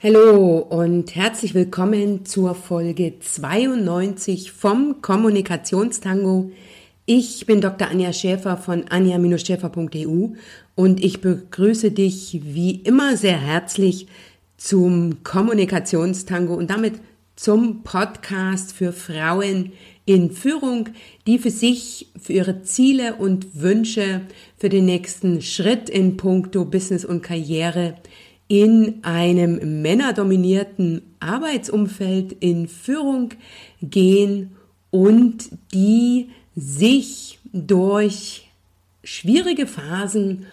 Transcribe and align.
Hallo 0.00 0.58
und 0.58 1.16
herzlich 1.16 1.54
willkommen 1.54 2.24
zur 2.24 2.54
Folge 2.54 3.14
92 3.18 4.52
vom 4.52 5.02
Kommunikationstango. 5.02 6.52
Ich 7.04 7.46
bin 7.46 7.60
Dr. 7.60 7.88
Anja 7.88 8.12
Schäfer 8.12 8.56
von 8.58 8.84
anja-schäfer.eu 8.86 10.28
und 10.76 11.04
ich 11.04 11.20
begrüße 11.20 11.90
dich 11.90 12.38
wie 12.44 12.76
immer 12.76 13.16
sehr 13.16 13.40
herzlich 13.40 14.06
zum 14.56 15.24
Kommunikationstango 15.24 16.54
und 16.54 16.70
damit 16.70 16.94
zum 17.34 17.82
Podcast 17.82 18.72
für 18.72 18.92
Frauen 18.92 19.72
in 20.04 20.30
Führung, 20.30 20.90
die 21.26 21.40
für 21.40 21.50
sich, 21.50 22.06
für 22.16 22.34
ihre 22.34 22.62
Ziele 22.62 23.16
und 23.16 23.60
Wünsche 23.60 24.20
für 24.58 24.68
den 24.68 24.84
nächsten 24.84 25.42
Schritt 25.42 25.90
in 25.90 26.16
puncto 26.16 26.64
Business 26.64 27.04
und 27.04 27.22
Karriere 27.22 27.96
in 28.48 29.00
einem 29.02 29.82
männerdominierten 29.82 31.02
Arbeitsumfeld 31.20 32.32
in 32.40 32.66
Führung 32.66 33.30
gehen 33.82 34.56
und 34.90 35.50
die 35.72 36.30
sich 36.56 37.38
durch 37.52 38.48
schwierige 39.04 39.66
Phasen 39.66 40.46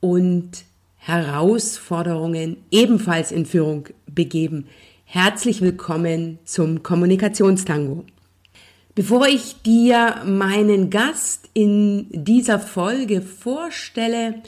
und 0.00 0.64
Herausforderungen 0.96 2.56
ebenfalls 2.70 3.32
in 3.32 3.44
Führung 3.44 3.88
begeben. 4.06 4.66
Herzlich 5.04 5.60
willkommen 5.60 6.38
zum 6.44 6.82
Kommunikationstango. 6.82 8.04
Bevor 8.94 9.26
ich 9.26 9.62
dir 9.62 10.22
meinen 10.24 10.90
Gast 10.90 11.48
in 11.54 12.06
dieser 12.10 12.58
Folge 12.58 13.20
vorstelle, 13.20 14.42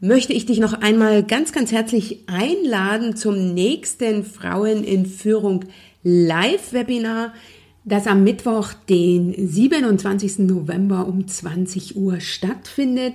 möchte 0.00 0.32
ich 0.32 0.46
dich 0.46 0.58
noch 0.60 0.72
einmal 0.72 1.22
ganz, 1.22 1.52
ganz 1.52 1.72
herzlich 1.72 2.20
einladen 2.26 3.16
zum 3.16 3.52
nächsten 3.52 4.24
Frauen 4.24 4.82
in 4.82 5.04
Führung 5.04 5.66
Live-Webinar, 6.02 7.34
das 7.84 8.06
am 8.06 8.24
Mittwoch, 8.24 8.72
den 8.88 9.34
27. 9.36 10.40
November 10.40 11.06
um 11.06 11.28
20 11.28 11.96
Uhr 11.96 12.20
stattfindet. 12.20 13.14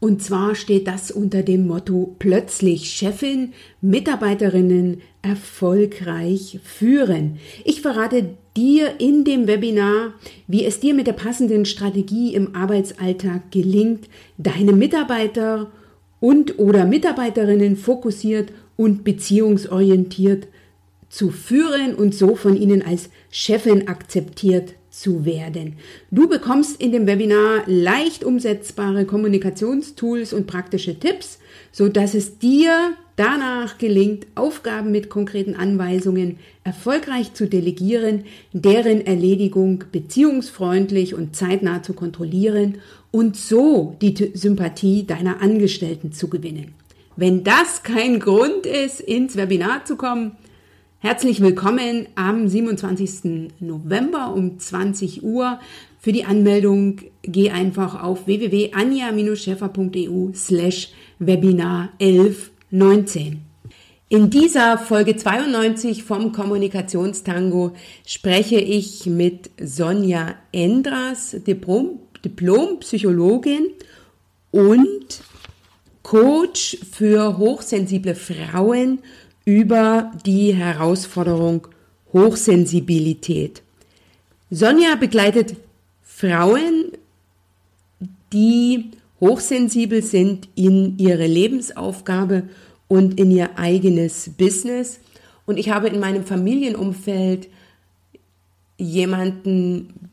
Und 0.00 0.22
zwar 0.22 0.56
steht 0.56 0.88
das 0.88 1.12
unter 1.12 1.42
dem 1.42 1.68
Motto 1.68 2.16
Plötzlich 2.18 2.90
Chefin, 2.90 3.52
Mitarbeiterinnen 3.80 5.02
erfolgreich 5.22 6.58
führen. 6.64 7.38
Ich 7.64 7.80
verrate 7.80 8.30
dir 8.56 9.00
in 9.00 9.24
dem 9.24 9.46
Webinar, 9.46 10.14
wie 10.48 10.64
es 10.64 10.80
dir 10.80 10.94
mit 10.94 11.06
der 11.06 11.12
passenden 11.12 11.64
Strategie 11.64 12.34
im 12.34 12.56
Arbeitsalltag 12.56 13.52
gelingt, 13.52 14.08
deine 14.36 14.72
Mitarbeiter 14.72 15.60
und 15.60 15.83
oder 16.58 16.86
Mitarbeiterinnen 16.86 17.76
fokussiert 17.76 18.50
und 18.76 19.04
beziehungsorientiert 19.04 20.48
zu 21.10 21.30
führen 21.30 21.94
und 21.94 22.14
so 22.14 22.34
von 22.34 22.56
ihnen 22.56 22.82
als 22.82 23.10
Chefin 23.30 23.86
akzeptiert 23.88 24.74
zu 24.90 25.24
werden. 25.24 25.74
Du 26.10 26.28
bekommst 26.28 26.80
in 26.80 26.92
dem 26.92 27.06
Webinar 27.06 27.64
leicht 27.66 28.24
umsetzbare 28.24 29.04
Kommunikationstools 29.04 30.32
und 30.32 30.46
praktische 30.46 30.98
Tipps, 30.98 31.38
so 31.72 31.88
dass 31.88 32.14
es 32.14 32.38
dir 32.38 32.94
danach 33.16 33.78
gelingt, 33.78 34.26
Aufgaben 34.34 34.90
mit 34.90 35.08
konkreten 35.08 35.54
Anweisungen 35.54 36.38
erfolgreich 36.64 37.34
zu 37.34 37.46
delegieren, 37.46 38.24
deren 38.52 39.06
Erledigung 39.06 39.84
beziehungsfreundlich 39.92 41.14
und 41.14 41.36
zeitnah 41.36 41.82
zu 41.82 41.92
kontrollieren 41.92 42.78
und 43.14 43.36
so 43.36 43.96
die 44.02 44.32
Sympathie 44.34 45.06
deiner 45.06 45.40
Angestellten 45.40 46.10
zu 46.10 46.28
gewinnen. 46.28 46.74
Wenn 47.14 47.44
das 47.44 47.84
kein 47.84 48.18
Grund 48.18 48.66
ist, 48.66 49.00
ins 49.00 49.36
Webinar 49.36 49.84
zu 49.84 49.94
kommen, 49.94 50.32
herzlich 50.98 51.40
willkommen 51.40 52.08
am 52.16 52.48
27. 52.48 53.52
November 53.60 54.34
um 54.34 54.58
20 54.58 55.22
Uhr. 55.22 55.60
Für 56.00 56.10
die 56.10 56.24
Anmeldung 56.24 57.02
geh 57.22 57.50
einfach 57.50 58.02
auf 58.02 58.26
www.anja-scheffer.eu 58.26 60.32
slash 60.34 60.90
Webinar 61.20 61.90
1119. 62.00 63.42
In 64.08 64.28
dieser 64.28 64.76
Folge 64.76 65.14
92 65.14 66.02
vom 66.02 66.32
Kommunikationstango 66.32 67.74
spreche 68.04 68.56
ich 68.56 69.06
mit 69.06 69.50
Sonja 69.60 70.34
Endras, 70.50 71.36
Diplom 71.46 72.00
Diplompsychologin 72.24 73.68
und 74.50 75.22
Coach 76.02 76.78
für 76.90 77.38
hochsensible 77.38 78.14
Frauen 78.14 79.00
über 79.44 80.12
die 80.24 80.54
Herausforderung 80.54 81.68
Hochsensibilität. 82.12 83.62
Sonja 84.50 84.94
begleitet 84.94 85.56
Frauen, 86.02 86.92
die 88.32 88.90
hochsensibel 89.20 90.02
sind 90.02 90.48
in 90.54 90.98
ihre 90.98 91.26
Lebensaufgabe 91.26 92.44
und 92.88 93.18
in 93.18 93.30
ihr 93.30 93.58
eigenes 93.58 94.30
Business. 94.36 95.00
Und 95.46 95.58
ich 95.58 95.70
habe 95.70 95.88
in 95.88 96.00
meinem 96.00 96.24
Familienumfeld 96.24 97.48
jemanden 98.76 100.10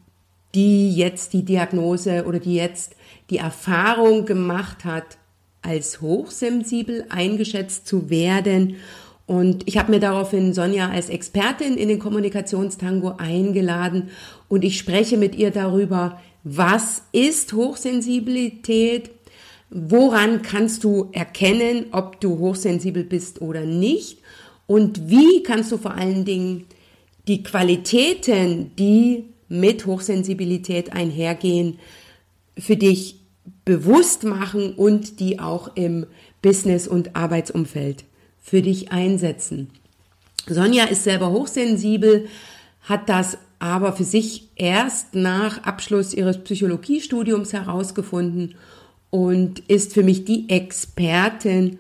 die 0.56 0.94
jetzt 0.94 1.34
die 1.34 1.44
Diagnose 1.44 2.26
oder 2.26 2.40
die 2.40 2.56
jetzt 2.56 2.96
die 3.30 3.38
Erfahrung 3.38 4.26
gemacht 4.26 4.86
hat, 4.86 5.18
als 5.62 6.02
hochsensibel 6.02 7.06
eingeschätzt 7.10 7.88
zu 7.88 8.10
werden. 8.10 8.78
Und 9.28 9.68
ich 9.68 9.78
habe 9.78 9.92
mir 9.92 10.00
daraufhin 10.00 10.54
Sonja 10.54 10.90
als 10.90 11.10
Expertin 11.10 11.78
in 11.78 11.88
den 11.88 12.00
Kommunikationstango 12.00 13.14
eingeladen 13.18 14.10
und 14.50 14.64
ich 14.64 14.78
spreche 14.78 15.18
mit 15.18 15.36
ihr 15.36 15.52
darüber, 15.52 16.20
was 16.44 17.04
ist 17.12 17.54
Hochsensibilität, 17.54 19.12
woran 19.70 20.42
kannst 20.42 20.84
du 20.84 21.10
erkennen, 21.14 21.86
ob 21.92 22.20
du 22.20 22.40
hochsensibel 22.40 23.04
bist 23.04 23.42
oder 23.42 23.62
nicht 23.62 24.18
und 24.68 25.10
wie 25.10 25.44
kannst 25.44 25.72
du 25.72 25.78
vor 25.78 25.96
allen 25.96 26.26
Dingen 26.26 26.66
die 27.28 27.44
Qualitäten, 27.44 28.76
die 28.78 29.31
mit 29.52 29.86
Hochsensibilität 29.86 30.94
einhergehen, 30.94 31.78
für 32.58 32.78
dich 32.78 33.20
bewusst 33.66 34.24
machen 34.24 34.74
und 34.74 35.20
die 35.20 35.40
auch 35.40 35.76
im 35.76 36.06
Business- 36.42 36.88
und 36.88 37.16
Arbeitsumfeld 37.16 38.06
für 38.42 38.62
dich 38.62 38.92
einsetzen. 38.92 39.70
Sonja 40.48 40.86
ist 40.86 41.04
selber 41.04 41.32
hochsensibel, 41.32 42.28
hat 42.82 43.10
das 43.10 43.38
aber 43.60 43.94
für 43.94 44.06
sich 44.06 44.48
erst 44.56 45.16
nach 45.16 45.64
Abschluss 45.64 46.14
ihres 46.14 46.38
Psychologiestudiums 46.40 47.52
herausgefunden 47.54 48.56
und 49.10 49.60
ist 49.68 49.94
für 49.94 50.04
mich 50.04 50.24
die 50.24 50.50
Expertin. 50.50 51.78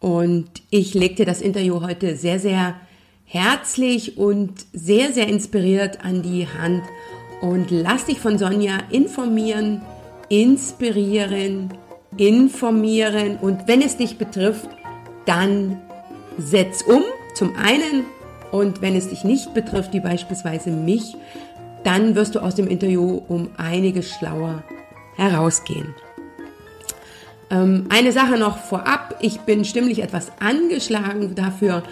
Und 0.00 0.50
ich 0.68 0.94
legte 0.94 1.24
das 1.24 1.40
Interview 1.40 1.80
heute 1.80 2.16
sehr, 2.16 2.40
sehr 2.40 2.74
herzlich 3.34 4.16
und 4.16 4.52
sehr, 4.72 5.12
sehr 5.12 5.26
inspiriert 5.26 6.04
an 6.04 6.22
die 6.22 6.46
Hand. 6.46 6.84
Und 7.40 7.72
lass 7.72 8.06
dich 8.06 8.20
von 8.20 8.38
Sonja 8.38 8.78
informieren, 8.90 9.82
inspirieren, 10.28 11.74
informieren. 12.16 13.36
Und 13.42 13.66
wenn 13.66 13.82
es 13.82 13.96
dich 13.96 14.18
betrifft, 14.18 14.68
dann 15.26 15.82
setz 16.38 16.82
um 16.82 17.02
zum 17.34 17.56
einen. 17.56 18.04
Und 18.52 18.80
wenn 18.80 18.94
es 18.94 19.08
dich 19.08 19.24
nicht 19.24 19.52
betrifft, 19.52 19.92
wie 19.92 20.00
beispielsweise 20.00 20.70
mich, 20.70 21.16
dann 21.82 22.14
wirst 22.14 22.36
du 22.36 22.38
aus 22.38 22.54
dem 22.54 22.68
Interview 22.68 23.20
um 23.28 23.50
einiges 23.56 24.10
schlauer 24.10 24.62
herausgehen. 25.16 25.92
Ähm, 27.50 27.86
eine 27.88 28.12
Sache 28.12 28.38
noch 28.38 28.58
vorab, 28.58 29.16
ich 29.20 29.40
bin 29.40 29.64
stimmlich 29.64 30.02
etwas 30.02 30.32
angeschlagen, 30.40 31.34
dafür 31.34 31.82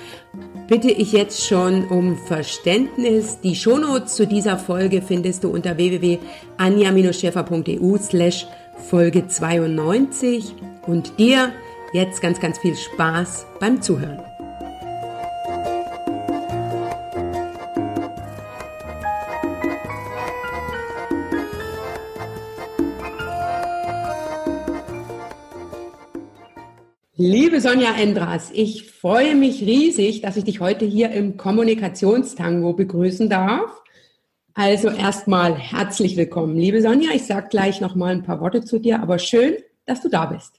bitte 0.73 0.91
ich 0.91 1.13
jetzt 1.13 1.47
schon 1.47 1.87
um 1.89 2.17
Verständnis. 2.17 3.39
Die 3.41 3.55
Shownotes 3.55 4.15
zu 4.15 4.27
dieser 4.27 4.57
Folge 4.57 5.03
findest 5.03 5.45
du 5.45 5.51
unter 5.51 5.77
www.anja-schäfer.eu 5.77 7.99
slash 7.99 8.47
Folge 8.89 9.29
92 9.29 10.55
und 10.87 11.19
dir 11.19 11.53
jetzt 11.93 12.23
ganz, 12.23 12.41
ganz 12.41 12.59
viel 12.59 12.75
Spaß 12.75 13.45
beim 13.61 13.83
Zuhören. 13.83 14.32
Liebe 27.25 27.61
Sonja 27.61 27.95
Endras, 27.97 28.51
ich 28.53 28.91
freue 28.91 29.37
mich 29.37 29.63
riesig, 29.63 30.23
dass 30.23 30.37
ich 30.37 30.43
dich 30.43 30.59
heute 30.59 30.85
hier 30.85 31.13
im 31.13 31.37
Kommunikationstango 31.37 32.73
begrüßen 32.73 33.31
darf. 33.31 33.81
Also 34.55 34.89
erstmal 34.89 35.55
herzlich 35.55 36.17
willkommen, 36.17 36.57
liebe 36.57 36.83
Sonja. 36.83 37.11
Ich 37.15 37.25
sage 37.25 37.47
gleich 37.49 37.81
noch 37.81 37.95
mal 37.95 38.13
ein 38.13 38.25
paar 38.25 38.41
Worte 38.41 38.65
zu 38.65 38.81
dir, 38.81 39.01
aber 39.01 39.21
schön, 39.21 39.55
dass 39.87 40.01
du 40.01 40.09
da 40.09 40.27
bist. 40.27 40.59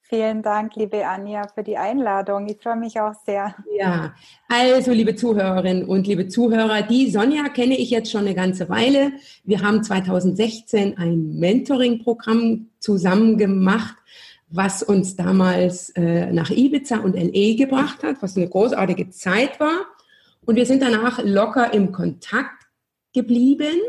Vielen 0.00 0.40
Dank, 0.40 0.74
liebe 0.76 1.06
Anja, 1.06 1.48
für 1.54 1.62
die 1.62 1.76
Einladung. 1.76 2.48
Ich 2.48 2.62
freue 2.62 2.76
mich 2.76 2.98
auch 2.98 3.12
sehr. 3.26 3.54
Ja, 3.78 4.14
also 4.48 4.90
liebe 4.90 5.16
Zuhörerinnen 5.16 5.84
und 5.84 6.06
liebe 6.06 6.28
Zuhörer, 6.28 6.80
die 6.80 7.10
Sonja 7.10 7.50
kenne 7.50 7.76
ich 7.76 7.90
jetzt 7.90 8.10
schon 8.10 8.22
eine 8.22 8.34
ganze 8.34 8.70
Weile. 8.70 9.12
Wir 9.44 9.60
haben 9.60 9.82
2016 9.82 10.96
ein 10.96 11.38
Mentoring-Programm 11.38 12.70
zusammen 12.78 13.36
gemacht, 13.36 13.96
was 14.54 14.82
uns 14.82 15.16
damals 15.16 15.90
äh, 15.90 16.32
nach 16.32 16.50
Ibiza 16.50 16.98
und 16.98 17.16
LE 17.16 17.56
gebracht 17.56 18.04
hat, 18.04 18.16
was 18.20 18.36
eine 18.36 18.48
großartige 18.48 19.10
Zeit 19.10 19.58
war. 19.58 19.86
Und 20.46 20.56
wir 20.56 20.66
sind 20.66 20.80
danach 20.80 21.22
locker 21.24 21.74
im 21.74 21.90
Kontakt 21.90 22.66
geblieben. 23.12 23.80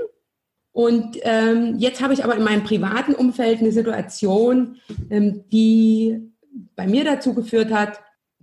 Und 0.71 1.17
ähm, 1.21 1.75
jetzt 1.77 2.01
habe 2.01 2.13
ich 2.13 2.23
aber 2.23 2.35
in 2.35 2.43
meinem 2.43 2.63
privaten 2.63 3.13
Umfeld 3.13 3.59
eine 3.59 3.71
Situation, 3.71 4.77
ähm, 5.09 5.43
die 5.51 6.19
bei 6.75 6.87
mir 6.87 7.03
dazu 7.03 7.33
geführt 7.33 7.71
hat, 7.71 7.99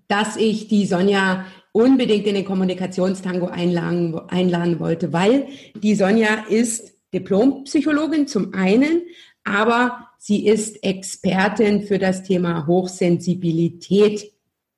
dass 0.07 0.37
ich 0.37 0.69
die 0.69 0.87
Sonja 0.87 1.45
unbedingt 1.73 2.27
in 2.27 2.35
den 2.35 2.45
Kommunikationstango 2.45 3.47
einladen, 3.47 4.19
einladen 4.29 4.79
wollte, 4.79 5.13
weil 5.13 5.49
die 5.75 5.95
Sonja 5.95 6.45
ist 6.49 6.93
Diplompsychologin 7.13 8.27
zum 8.27 8.55
einen, 8.55 9.03
aber 9.45 10.09
sie 10.19 10.47
ist 10.47 10.85
Expertin 10.85 11.83
für 11.83 11.99
das 11.99 12.23
Thema 12.23 12.67
Hochsensibilität. 12.67 14.33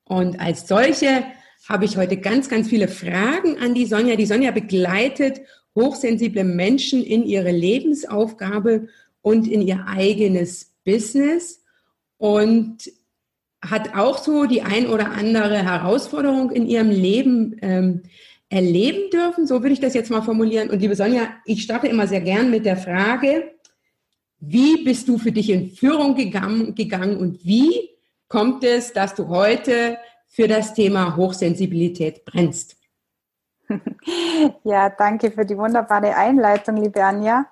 Und 0.05 0.40
als 0.40 0.69
solche 0.69 1.25
habe 1.69 1.84
ich 1.84 1.96
heute 1.96 2.16
ganz, 2.16 2.49
ganz 2.49 2.69
viele 2.69 2.88
Fragen 2.88 3.58
an 3.58 3.75
die 3.75 3.87
Sonja. 3.87 4.16
Die 4.16 4.26
Sonja 4.26 4.50
begleitet 4.50 5.40
hochsensible 5.75 6.44
Menschen 6.44 7.02
in 7.02 7.25
ihre 7.25 7.50
Lebensaufgabe 7.50 8.88
und 9.22 9.49
in 9.49 9.62
ihr 9.62 9.87
eigenes 9.87 10.72
Business 10.84 11.62
und 12.19 12.90
hat 13.62 13.96
auch 13.96 14.19
so 14.19 14.44
die 14.44 14.62
ein 14.62 14.87
oder 14.87 15.12
andere 15.12 15.64
Herausforderung 15.64 16.50
in 16.50 16.67
ihrem 16.67 16.90
Leben 16.90 17.56
ähm, 17.62 18.02
erleben 18.50 19.10
dürfen. 19.10 19.46
So 19.46 19.62
würde 19.62 19.72
ich 19.72 19.81
das 19.81 19.94
jetzt 19.94 20.10
mal 20.10 20.22
formulieren. 20.22 20.69
Und 20.70 20.81
liebe 20.81 20.94
Sonja, 20.94 21.28
ich 21.46 21.62
starte 21.62 21.88
immer 21.88 22.06
sehr 22.06 22.20
gern 22.20 22.50
mit 22.50 22.67
der 22.67 22.76
Frage, 22.76 23.54
wie 24.46 24.85
bist 24.85 25.08
du 25.08 25.19
für 25.19 25.32
dich 25.32 25.50
in 25.50 25.70
Führung 25.70 26.14
gegangen, 26.14 26.75
gegangen 26.75 27.17
und 27.17 27.44
wie 27.44 27.91
kommt 28.29 28.64
es, 28.64 28.93
dass 28.93 29.14
du 29.14 29.29
heute 29.29 29.99
für 30.26 30.49
das 30.49 30.75
Thema 30.75 31.17
Hochsensibilität 31.17 32.25
brennst? 32.25 32.76
Ja, 34.64 34.91
danke 34.91 35.31
für 35.31 35.46
die 35.46 35.56
wunderbare 35.56 36.14
Einleitung, 36.14 36.76
liebe 36.76 37.02
Anja. 37.02 37.46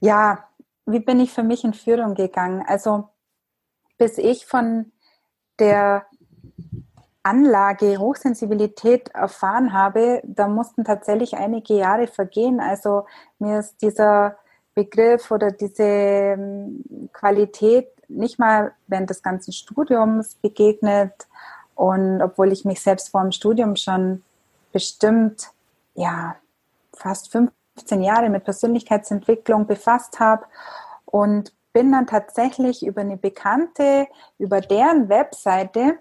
Ja, 0.00 0.48
wie 0.84 0.98
bin 0.98 1.20
ich 1.20 1.30
für 1.30 1.44
mich 1.44 1.62
in 1.62 1.74
Führung 1.74 2.14
gegangen? 2.14 2.64
Also, 2.66 3.08
bis 3.98 4.18
ich 4.18 4.46
von 4.46 4.90
der 5.60 6.06
Anlage 7.22 7.98
Hochsensibilität 7.98 9.10
erfahren 9.10 9.72
habe, 9.72 10.22
da 10.24 10.48
mussten 10.48 10.84
tatsächlich 10.84 11.36
einige 11.36 11.74
Jahre 11.74 12.06
vergehen. 12.06 12.58
Also 12.58 13.06
mir 13.38 13.58
ist 13.58 13.82
dieser 13.82 14.38
Begriff 14.78 15.32
oder 15.32 15.50
diese 15.50 15.82
ähm, 15.82 16.84
Qualität 17.12 17.88
nicht 18.08 18.38
mal 18.38 18.72
während 18.86 19.10
des 19.10 19.24
ganzen 19.24 19.52
Studiums 19.52 20.36
begegnet. 20.36 21.26
Und 21.74 22.22
obwohl 22.22 22.52
ich 22.52 22.64
mich 22.64 22.80
selbst 22.80 23.08
vor 23.08 23.22
dem 23.22 23.32
Studium 23.32 23.74
schon 23.74 24.22
bestimmt, 24.72 25.50
ja, 25.94 26.36
fast 26.94 27.32
15 27.32 28.02
Jahre 28.02 28.30
mit 28.30 28.44
Persönlichkeitsentwicklung 28.44 29.66
befasst 29.66 30.20
habe 30.20 30.44
und 31.06 31.52
bin 31.72 31.90
dann 31.90 32.06
tatsächlich 32.06 32.86
über 32.86 33.00
eine 33.00 33.16
Bekannte, 33.16 34.06
über 34.38 34.60
deren 34.60 35.08
Webseite, 35.08 35.98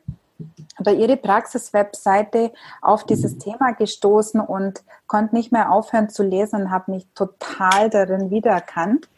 über 0.79 0.91
ihre 0.91 1.17
Praxis-Webseite 1.17 2.51
auf 2.81 3.03
dieses 3.03 3.37
Thema 3.37 3.71
gestoßen 3.73 4.39
und 4.39 4.83
konnte 5.07 5.35
nicht 5.35 5.51
mehr 5.51 5.71
aufhören 5.71 6.09
zu 6.09 6.23
lesen 6.23 6.63
und 6.63 6.71
habe 6.71 6.91
mich 6.91 7.07
total 7.13 7.89
darin 7.89 8.29
wiedererkannt, 8.29 9.09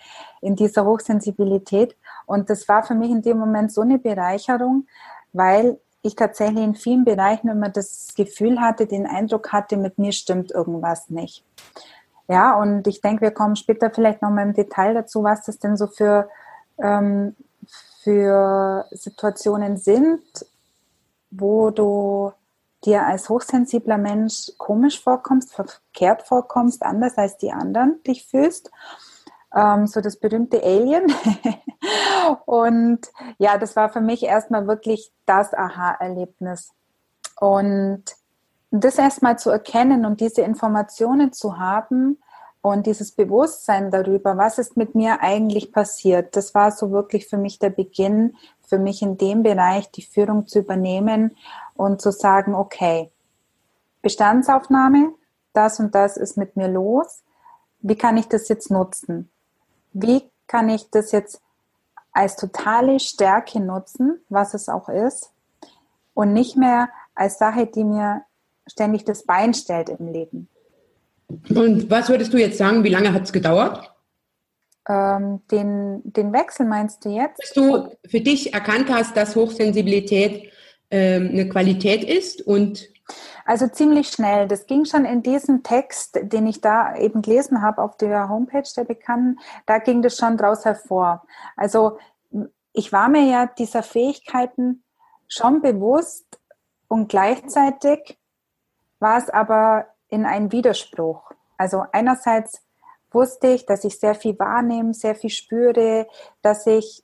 in 0.42 0.56
dieser 0.56 0.86
Hochsensibilität. 0.86 1.96
Und 2.26 2.50
das 2.50 2.68
war 2.68 2.84
für 2.84 2.96
mich 2.96 3.12
in 3.12 3.22
dem 3.22 3.38
Moment 3.38 3.72
so 3.72 3.82
eine 3.82 3.98
Bereicherung, 3.98 4.88
weil 5.34 5.80
ich 6.02 6.16
tatsächlich 6.16 6.64
in 6.64 6.76
vielen 6.76 7.04
Bereichen 7.04 7.50
immer 7.50 7.70
das 7.70 8.14
Gefühl 8.16 8.62
hatte, 8.62 8.88
den 8.88 9.06
Eindruck 9.06 9.52
hatte, 9.52 9.76
mit 9.78 9.98
mir 9.98 10.14
stimmt 10.14 10.52
irgendwas 10.52 11.10
nicht. 11.10 11.44
Ja, 12.28 12.56
und 12.56 12.88
ich 12.88 13.02
denke, 13.02 13.22
wir 13.22 13.32
kommen 13.32 13.56
später 13.56 13.90
vielleicht 13.90 14.22
nochmal 14.22 14.46
im 14.46 14.54
Detail 14.54 14.94
dazu, 14.94 15.24
was 15.24 15.44
das 15.46 15.58
denn 15.58 15.76
so 15.76 15.88
für, 15.88 16.30
ähm, 16.78 17.36
für 18.04 18.86
Situationen 18.92 19.78
sind, 19.78 20.22
wo 21.32 21.70
du 21.72 22.32
dir 22.86 23.06
als 23.06 23.30
hochsensibler 23.30 23.98
Mensch 23.98 24.52
komisch 24.58 25.02
vorkommst, 25.02 25.54
verkehrt 25.54 26.24
vorkommst, 26.24 26.84
anders 26.84 27.18
als 27.18 27.38
die 27.38 27.52
anderen 27.52 28.02
dich 28.04 28.26
fühlst 28.26 28.72
ähm, 29.56 29.88
so 29.88 30.02
das 30.02 30.18
berühmte 30.18 30.62
Alien. 30.64 31.12
und 32.46 33.00
ja, 33.38 33.58
das 33.58 33.76
war 33.76 33.90
für 33.90 34.02
mich 34.02 34.24
erstmal 34.24 34.68
wirklich 34.68 35.12
das 35.26 35.54
Aha-Erlebnis. 35.54 36.72
Und 37.40 38.04
das 38.72 38.98
erstmal 38.98 39.40
zu 39.40 39.50
erkennen 39.50 40.06
und 40.06 40.22
diese 40.22 40.42
Informationen 40.42 41.34
zu 41.34 41.58
haben 41.58 42.20
und 42.62 42.86
dieses 42.86 43.12
Bewusstsein 43.12 43.92
darüber, 43.92 44.38
was 44.38 44.58
ist 44.58 44.76
mit 44.76 44.96
mir 44.96 45.22
eigentlich 45.22 45.72
passiert, 45.72 46.36
das 46.36 46.54
war 46.54 46.72
so 46.72 46.92
wirklich 46.92 47.28
für 47.28 47.38
mich 47.38 47.60
der 47.60 47.70
Beginn, 47.70 48.36
für 48.62 48.78
mich 48.80 49.02
in 49.02 49.18
dem 49.18 49.44
Bereich 49.44 49.90
die 49.92 50.04
Führung 50.04 50.48
zu 50.48 50.60
übernehmen 50.60 51.36
und 51.76 52.02
zu 52.02 52.12
sagen, 52.12 52.54
okay, 52.54 53.12
Bestandsaufnahme, 54.02 55.14
das 55.54 55.80
und 55.80 55.96
das 55.96 56.18
ist 56.18 56.38
mit 56.38 56.56
mir 56.56 56.68
los. 56.68 57.24
Wie 57.82 57.96
kann 57.96 58.18
ich 58.18 58.28
das 58.28 58.50
jetzt 58.50 58.70
nutzen? 58.70 59.30
wie 59.94 60.30
kann 60.48 60.70
ich 60.70 60.90
das 60.90 61.12
jetzt 61.12 61.42
als 62.12 62.36
totale 62.36 63.00
Stärke 63.00 63.60
nutzen, 63.60 64.20
was 64.30 64.54
es 64.54 64.70
auch 64.70 64.90
ist, 64.90 65.32
und 66.14 66.34
nicht 66.34 66.58
mehr 66.58 66.90
als 67.16 67.38
Sache, 67.38 67.68
die 67.68 67.84
mir 67.84 68.24
ständig 68.68 69.06
das 69.06 69.24
Bein 69.24 69.54
stellt 69.54 69.90
im 69.90 70.08
Leben. 70.08 70.50
Und 71.50 71.90
was 71.90 72.10
würdest 72.10 72.34
du 72.34 72.38
jetzt 72.38 72.58
sagen, 72.58 72.84
wie 72.84 72.90
lange 72.90 73.14
hat 73.14 73.24
es 73.24 73.34
gedauert? 73.34 73.92
Ähm, 74.88 75.42
den, 75.52 76.02
den 76.04 76.34
Wechsel 76.34 76.66
meinst 76.66 77.06
du 77.06 77.10
jetzt? 77.10 77.38
Bis 77.38 77.54
du 77.54 77.92
für 78.08 78.22
dich 78.22 78.54
erkannt 78.54 78.90
hast, 78.92 79.16
dass 79.16 79.36
Hochsensibilität 79.36 80.52
ähm, 80.90 81.30
eine 81.32 81.48
Qualität 81.48 82.04
ist 82.04 82.42
und 82.42 82.90
also 83.46 83.68
ziemlich 83.68 84.10
schnell. 84.10 84.48
Das 84.48 84.68
ging 84.68 84.86
schon 84.86 85.06
in 85.06 85.24
diesem 85.24 85.64
Text, 85.64 86.20
den 86.22 86.46
ich 86.46 86.62
da 86.62 86.96
eben 86.96 87.24
gelesen 87.24 87.64
habe 87.64 87.82
auf 87.82 87.98
der 87.98 88.30
Homepage 88.30 88.70
der 88.76 88.84
Bekannten, 88.84 89.40
da 89.66 89.80
ging 89.80 90.04
das 90.04 90.18
schon 90.18 90.38
draus 90.38 90.66
hervor. 90.66 91.24
Also 91.56 91.98
ich 92.74 92.92
war 92.92 93.10
mir 93.10 93.24
ja 93.24 93.48
dieser 93.48 93.82
Fähigkeiten 93.82 94.84
schon 95.28 95.62
bewusst 95.62 96.40
und 96.88 97.10
gleichzeitig 97.10 98.20
war 99.00 99.18
es 99.18 99.30
aber 99.30 99.88
in 100.10 100.26
einem 100.26 100.52
Widerspruch. 100.52 101.32
Also 101.58 101.84
einerseits 101.92 102.62
wusste 103.12 103.48
ich, 103.48 103.66
dass 103.66 103.84
ich 103.84 104.00
sehr 104.00 104.16
viel 104.16 104.38
wahrnehme, 104.38 104.94
sehr 104.94 105.16
viel 105.16 105.30
spüre, 105.30 106.08
dass 106.42 106.68
ich 106.68 107.04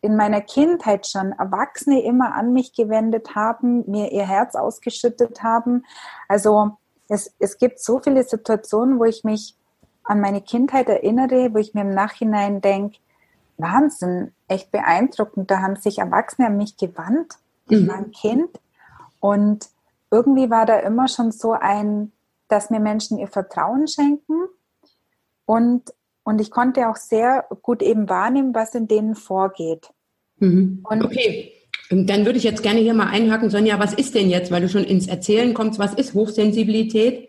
in 0.00 0.16
meiner 0.16 0.40
Kindheit 0.40 1.06
schon 1.06 1.32
Erwachsene 1.32 2.02
immer 2.02 2.34
an 2.34 2.52
mich 2.52 2.74
gewendet 2.74 3.34
haben, 3.34 3.84
mir 3.90 4.12
ihr 4.12 4.26
Herz 4.26 4.54
ausgeschüttet 4.54 5.42
haben. 5.42 5.84
Also 6.28 6.76
es, 7.08 7.34
es 7.38 7.58
gibt 7.58 7.80
so 7.80 8.00
viele 8.00 8.22
Situationen, 8.22 8.98
wo 8.98 9.04
ich 9.04 9.24
mich 9.24 9.56
an 10.04 10.20
meine 10.20 10.40
Kindheit 10.40 10.88
erinnere, 10.88 11.52
wo 11.52 11.58
ich 11.58 11.74
mir 11.74 11.80
im 11.80 11.90
Nachhinein 11.90 12.60
denke, 12.60 12.98
Wahnsinn, 13.58 14.32
echt 14.48 14.70
beeindruckend. 14.70 15.50
Da 15.50 15.60
haben 15.60 15.76
sich 15.76 15.98
Erwachsene 15.98 16.48
an 16.48 16.56
mich 16.56 16.76
gewandt. 16.76 17.34
Ich 17.68 17.80
mhm. 17.80 17.88
war 17.88 17.96
ein 17.96 18.10
Kind. 18.12 18.60
Und 19.20 19.68
irgendwie 20.10 20.50
war 20.50 20.66
da 20.66 20.78
immer 20.80 21.08
schon 21.08 21.32
so 21.32 21.52
ein, 21.52 22.12
dass 22.48 22.70
mir 22.70 22.80
Menschen 22.80 23.18
ihr 23.18 23.28
Vertrauen 23.28 23.88
schenken 23.88 24.46
und 25.44 25.92
und 26.26 26.40
ich 26.40 26.50
konnte 26.50 26.88
auch 26.88 26.96
sehr 26.96 27.46
gut 27.62 27.82
eben 27.82 28.08
wahrnehmen, 28.08 28.52
was 28.52 28.74
in 28.74 28.88
denen 28.88 29.14
vorgeht. 29.14 29.90
Mhm. 30.38 30.84
okay. 30.84 31.52
Dann 31.88 32.26
würde 32.26 32.36
ich 32.36 32.42
jetzt 32.42 32.64
gerne 32.64 32.80
hier 32.80 32.94
mal 32.94 33.06
einhaken, 33.06 33.48
Sonja, 33.48 33.78
was 33.78 33.94
ist 33.94 34.16
denn 34.16 34.28
jetzt, 34.28 34.50
weil 34.50 34.60
du 34.60 34.68
schon 34.68 34.82
ins 34.82 35.06
Erzählen 35.06 35.54
kommst, 35.54 35.78
was 35.78 35.94
ist 35.94 36.14
Hochsensibilität? 36.14 37.28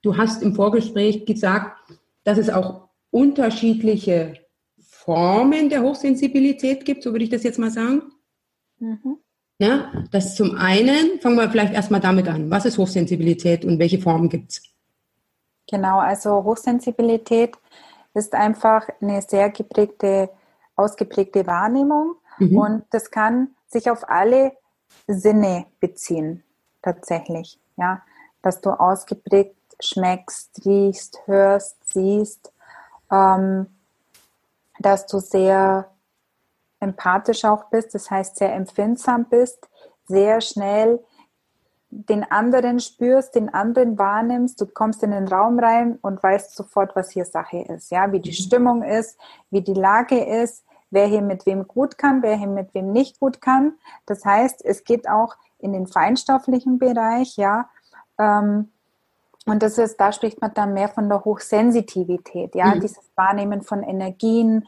Du 0.00 0.16
hast 0.16 0.42
im 0.42 0.54
Vorgespräch 0.54 1.26
gesagt, 1.26 1.76
dass 2.24 2.38
es 2.38 2.48
auch 2.48 2.88
unterschiedliche 3.10 4.34
Formen 4.80 5.68
der 5.68 5.82
Hochsensibilität 5.82 6.86
gibt, 6.86 7.02
so 7.02 7.12
würde 7.12 7.24
ich 7.24 7.30
das 7.30 7.42
jetzt 7.42 7.58
mal 7.58 7.70
sagen. 7.70 8.02
Mhm. 8.78 9.18
Ja, 9.62 9.92
das 10.10 10.34
zum 10.34 10.56
einen, 10.56 11.20
fangen 11.20 11.36
wir 11.36 11.48
vielleicht 11.48 11.72
erstmal 11.72 12.00
damit 12.00 12.26
an. 12.26 12.50
Was 12.50 12.64
ist 12.64 12.78
Hochsensibilität 12.78 13.64
und 13.64 13.78
welche 13.78 14.00
Formen 14.00 14.28
gibt 14.28 14.50
es? 14.50 14.62
Genau, 15.70 16.00
also 16.00 16.42
Hochsensibilität 16.42 17.56
ist 18.12 18.34
einfach 18.34 18.88
eine 19.00 19.22
sehr 19.22 19.50
geprägte, 19.50 20.30
ausgeprägte 20.74 21.46
Wahrnehmung. 21.46 22.16
Mhm. 22.38 22.56
Und 22.56 22.84
das 22.90 23.12
kann 23.12 23.50
sich 23.68 23.88
auf 23.88 24.08
alle 24.08 24.50
Sinne 25.06 25.66
beziehen, 25.78 26.42
tatsächlich. 26.82 27.56
Ja, 27.76 28.02
dass 28.42 28.60
du 28.60 28.70
ausgeprägt 28.70 29.54
schmeckst, 29.80 30.66
riechst, 30.66 31.20
hörst, 31.26 31.76
siehst, 31.84 32.52
ähm, 33.12 33.68
dass 34.80 35.06
du 35.06 35.20
sehr 35.20 35.91
empathisch 36.82 37.44
auch 37.44 37.64
bist, 37.70 37.94
das 37.94 38.10
heißt 38.10 38.36
sehr 38.36 38.54
empfindsam 38.54 39.26
bist, 39.26 39.68
sehr 40.06 40.40
schnell 40.40 41.00
den 41.94 42.24
anderen 42.30 42.80
spürst, 42.80 43.34
den 43.34 43.52
anderen 43.52 43.98
wahrnimmst, 43.98 44.58
du 44.60 44.66
kommst 44.66 45.02
in 45.02 45.10
den 45.10 45.28
Raum 45.28 45.58
rein 45.58 45.98
und 46.00 46.22
weißt 46.22 46.56
sofort, 46.56 46.96
was 46.96 47.10
hier 47.10 47.26
Sache 47.26 47.58
ist, 47.58 47.90
ja, 47.90 48.10
wie 48.12 48.20
die 48.20 48.30
mhm. 48.30 48.34
Stimmung 48.34 48.82
ist, 48.82 49.18
wie 49.50 49.60
die 49.60 49.74
Lage 49.74 50.18
ist, 50.18 50.64
wer 50.90 51.06
hier 51.06 51.20
mit 51.20 51.44
wem 51.44 51.68
gut 51.68 51.98
kann, 51.98 52.22
wer 52.22 52.36
hier 52.36 52.48
mit 52.48 52.72
wem 52.74 52.92
nicht 52.92 53.20
gut 53.20 53.42
kann. 53.42 53.74
Das 54.06 54.24
heißt, 54.24 54.64
es 54.64 54.84
geht 54.84 55.08
auch 55.08 55.36
in 55.58 55.74
den 55.74 55.86
feinstofflichen 55.86 56.78
Bereich, 56.78 57.36
ja. 57.36 57.68
Ähm, 58.18 58.70
und 59.44 59.62
das 59.62 59.76
ist, 59.76 60.00
da 60.00 60.12
spricht 60.12 60.40
man 60.40 60.54
dann 60.54 60.72
mehr 60.72 60.88
von 60.88 61.08
der 61.10 61.24
Hochsensitivität, 61.24 62.54
ja, 62.54 62.74
mhm. 62.74 62.80
dieses 62.80 63.10
Wahrnehmen 63.16 63.60
von 63.60 63.82
Energien, 63.82 64.66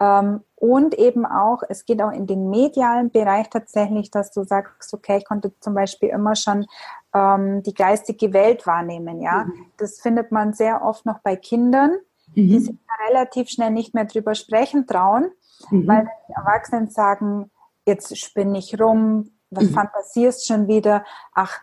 und 0.00 0.94
eben 0.94 1.26
auch, 1.26 1.62
es 1.68 1.84
geht 1.84 2.00
auch 2.00 2.10
in 2.10 2.26
den 2.26 2.48
medialen 2.48 3.10
Bereich 3.10 3.50
tatsächlich, 3.50 4.10
dass 4.10 4.30
du 4.30 4.44
sagst, 4.44 4.94
okay, 4.94 5.18
ich 5.18 5.26
konnte 5.26 5.52
zum 5.60 5.74
Beispiel 5.74 6.08
immer 6.08 6.36
schon 6.36 6.66
ähm, 7.14 7.62
die 7.62 7.74
geistige 7.74 8.32
Welt 8.32 8.66
wahrnehmen. 8.66 9.20
Ja, 9.20 9.44
mhm. 9.44 9.66
das 9.76 10.00
findet 10.00 10.32
man 10.32 10.54
sehr 10.54 10.82
oft 10.82 11.04
noch 11.04 11.18
bei 11.18 11.36
Kindern, 11.36 11.90
mhm. 12.28 12.48
die 12.48 12.60
sich 12.60 12.76
relativ 13.08 13.50
schnell 13.50 13.70
nicht 13.70 13.92
mehr 13.92 14.06
drüber 14.06 14.34
sprechen 14.34 14.86
trauen, 14.86 15.30
mhm. 15.70 15.86
weil 15.86 16.08
die 16.28 16.32
Erwachsenen 16.32 16.88
sagen, 16.88 17.50
jetzt 17.86 18.16
spinne 18.16 18.58
ich 18.58 18.80
rum, 18.80 19.32
was 19.50 19.64
mhm. 19.64 19.74
fantasierst 19.74 20.46
schon 20.46 20.66
wieder? 20.66 21.04
Ach, 21.34 21.60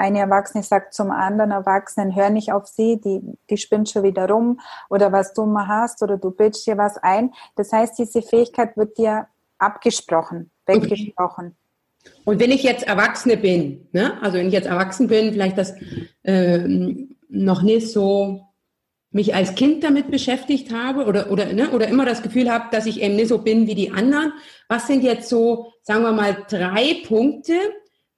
eine 0.00 0.18
Erwachsene 0.18 0.64
sagt 0.64 0.94
zum 0.94 1.10
anderen 1.10 1.50
Erwachsenen, 1.50 2.16
hör 2.16 2.30
nicht 2.30 2.52
auf 2.52 2.66
sie, 2.66 3.00
die, 3.00 3.20
die 3.50 3.56
spinnt 3.58 3.90
schon 3.90 4.02
wieder 4.02 4.28
rum 4.28 4.58
oder 4.88 5.12
was 5.12 5.34
du 5.34 5.44
mal 5.44 5.68
hast 5.68 6.02
oder 6.02 6.16
du 6.16 6.30
bildest 6.30 6.66
dir 6.66 6.78
was 6.78 6.96
ein. 6.96 7.32
Das 7.54 7.70
heißt, 7.72 7.98
diese 7.98 8.22
Fähigkeit 8.22 8.76
wird 8.76 8.96
dir 8.96 9.28
abgesprochen, 9.58 10.50
weggesprochen. 10.64 11.54
Und 12.24 12.40
wenn 12.40 12.50
ich 12.50 12.62
jetzt 12.62 12.86
Erwachsene 12.86 13.36
bin, 13.36 13.88
ne? 13.92 14.14
also 14.22 14.38
wenn 14.38 14.46
ich 14.46 14.54
jetzt 14.54 14.66
erwachsen 14.66 15.06
bin, 15.06 15.32
vielleicht 15.32 15.58
das 15.58 15.74
äh, 16.22 16.66
noch 17.28 17.60
nicht 17.62 17.92
so 17.92 18.40
mich 19.12 19.34
als 19.34 19.54
Kind 19.54 19.84
damit 19.84 20.10
beschäftigt 20.10 20.72
habe 20.72 21.04
oder, 21.04 21.30
oder, 21.30 21.52
ne, 21.52 21.70
oder 21.72 21.88
immer 21.88 22.06
das 22.06 22.22
Gefühl 22.22 22.50
habe, 22.50 22.66
dass 22.70 22.86
ich 22.86 23.02
eben 23.02 23.16
nicht 23.16 23.28
so 23.28 23.38
bin 23.38 23.66
wie 23.66 23.74
die 23.74 23.90
anderen. 23.90 24.32
Was 24.68 24.86
sind 24.86 25.02
jetzt 25.02 25.28
so, 25.28 25.72
sagen 25.82 26.04
wir 26.04 26.12
mal, 26.12 26.46
drei 26.48 27.02
Punkte, 27.06 27.54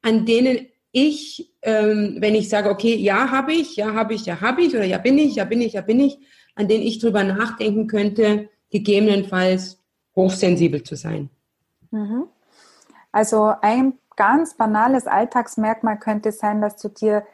an 0.03 0.27
denen 0.27 0.67
ich, 0.93 1.53
ähm, 1.63 2.17
wenn 2.21 2.35
ich 2.35 2.49
sage, 2.49 2.71
okay, 2.71 2.95
ja, 2.95 3.31
habe 3.31 3.53
ich, 3.53 3.77
ja, 3.77 3.95
habe 3.95 4.15
ich, 4.15 4.27
ja, 4.27 4.41
habe 4.41 4.63
ich, 4.63 4.75
oder 4.75 4.85
ja, 4.85 4.99
bin 4.99 5.19
ich, 5.19 5.37
ja, 5.37 5.45
bin 5.45 5.61
ich, 5.61 5.73
ja, 5.73 5.81
bin 5.81 6.01
ich, 6.01 6.19
an 6.55 6.69
denen 6.69 6.85
ich 6.85 6.99
drüber 6.99 7.25
nachdenken 7.25 7.87
könnte, 7.87 8.51
gegebenenfalls 8.71 9.79
hochsensibel 10.15 10.83
zu 10.83 10.97
sein. 10.97 11.31
Mhm. 11.91 12.27
Also 13.11 13.55
ein 13.61 13.99
ganz 14.17 14.55
banales 14.55 15.07
Alltagsmerkmal 15.07 15.99
könnte 15.99 16.33
sein, 16.33 16.61
dass 16.61 16.77
du 16.77 16.89
dir 16.89 17.25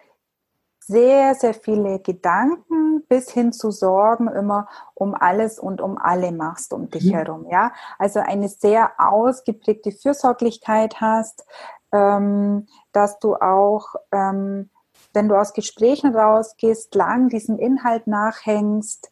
sehr, 0.80 1.34
sehr 1.34 1.52
viele 1.52 1.98
Gedanken 2.00 3.02
bis 3.08 3.30
hin 3.30 3.52
zu 3.52 3.70
Sorgen 3.70 4.28
immer 4.28 4.68
um 4.94 5.14
alles 5.14 5.58
und 5.58 5.80
um 5.80 5.98
alle 5.98 6.32
machst 6.32 6.72
um 6.72 6.90
dich 6.90 7.04
mhm. 7.04 7.14
herum. 7.14 7.46
Ja, 7.50 7.72
also 7.98 8.20
eine 8.20 8.48
sehr 8.48 8.92
ausgeprägte 8.98 9.92
Fürsorglichkeit 9.92 11.00
hast, 11.00 11.44
dass 11.90 13.18
du 13.18 13.34
auch, 13.36 13.94
ähm, 14.12 14.70
wenn 15.14 15.28
du 15.28 15.36
aus 15.36 15.52
Gesprächen 15.52 16.14
rausgehst, 16.14 16.94
lang 16.94 17.28
diesem 17.28 17.58
Inhalt 17.58 18.06
nachhängst, 18.06 19.10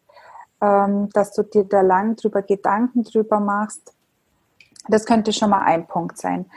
ähm, 0.61 1.09
dass 1.09 1.33
du 1.33 1.43
dir 1.43 1.63
da 1.63 1.81
lang 1.81 2.15
drüber 2.15 2.41
Gedanken 2.41 3.03
drüber 3.03 3.39
machst. 3.39 3.93
Das 4.87 5.05
könnte 5.05 5.33
schon 5.33 5.49
mal 5.49 5.63
ein 5.63 5.87
Punkt 5.87 6.17
sein. 6.17 6.49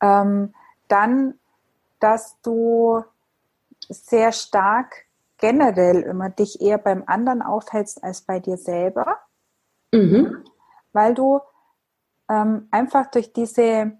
Ähm, 0.00 0.54
dann, 0.88 1.34
dass 1.98 2.40
du 2.42 3.02
sehr 3.88 4.32
stark 4.32 5.06
generell 5.38 6.02
immer 6.02 6.30
dich 6.30 6.60
eher 6.60 6.78
beim 6.78 7.04
anderen 7.06 7.42
aufhältst 7.42 8.04
als 8.04 8.22
bei 8.22 8.40
dir 8.40 8.56
selber, 8.56 9.18
mhm. 9.92 10.44
weil 10.92 11.14
du 11.14 11.40
ähm, 12.28 12.68
einfach 12.70 13.10
durch 13.10 13.32
diese, 13.32 13.92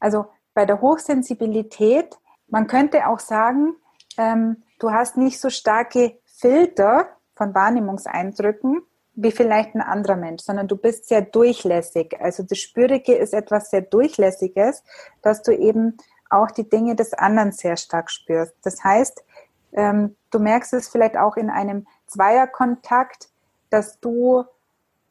also 0.00 0.26
bei 0.56 0.64
der 0.64 0.80
Hochsensibilität, 0.80 2.16
man 2.48 2.66
könnte 2.66 3.08
auch 3.08 3.18
sagen, 3.18 3.76
ähm, 4.16 4.62
du 4.78 4.90
hast 4.90 5.18
nicht 5.18 5.38
so 5.38 5.50
starke 5.50 6.18
Filter 6.24 7.08
von 7.34 7.54
Wahrnehmungseindrücken 7.54 8.80
wie 9.18 9.32
vielleicht 9.32 9.74
ein 9.74 9.82
anderer 9.82 10.16
Mensch, 10.16 10.42
sondern 10.42 10.66
du 10.66 10.76
bist 10.76 11.08
sehr 11.08 11.20
durchlässig. 11.20 12.18
Also 12.20 12.42
das 12.42 12.58
Spürige 12.58 13.14
ist 13.14 13.34
etwas 13.34 13.68
sehr 13.70 13.82
Durchlässiges, 13.82 14.82
dass 15.20 15.42
du 15.42 15.52
eben 15.52 15.98
auch 16.30 16.50
die 16.50 16.68
Dinge 16.68 16.96
des 16.96 17.12
anderen 17.12 17.52
sehr 17.52 17.76
stark 17.76 18.10
spürst. 18.10 18.54
Das 18.62 18.82
heißt, 18.82 19.24
ähm, 19.72 20.16
du 20.30 20.38
merkst 20.38 20.72
es 20.72 20.88
vielleicht 20.88 21.18
auch 21.18 21.36
in 21.36 21.50
einem 21.50 21.86
Zweierkontakt, 22.06 23.28
dass 23.68 24.00
du 24.00 24.44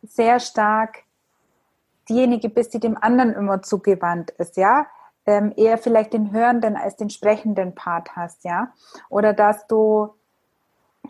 sehr 0.01 0.39
stark 0.39 1.03
diejenige 2.09 2.49
bist, 2.49 2.73
die 2.73 2.79
dem 2.79 2.97
anderen 2.97 3.33
immer 3.33 3.61
zugewandt 3.61 4.31
ist, 4.31 4.57
ja 4.57 4.87
ähm, 5.25 5.53
eher 5.55 5.77
vielleicht 5.77 6.13
den 6.13 6.31
hörenden 6.31 6.75
als 6.75 6.95
den 6.95 7.09
sprechenden 7.09 7.75
Part 7.75 8.15
hast, 8.15 8.43
ja. 8.43 8.73
Oder 9.09 9.33
dass 9.33 9.67
du 9.67 10.13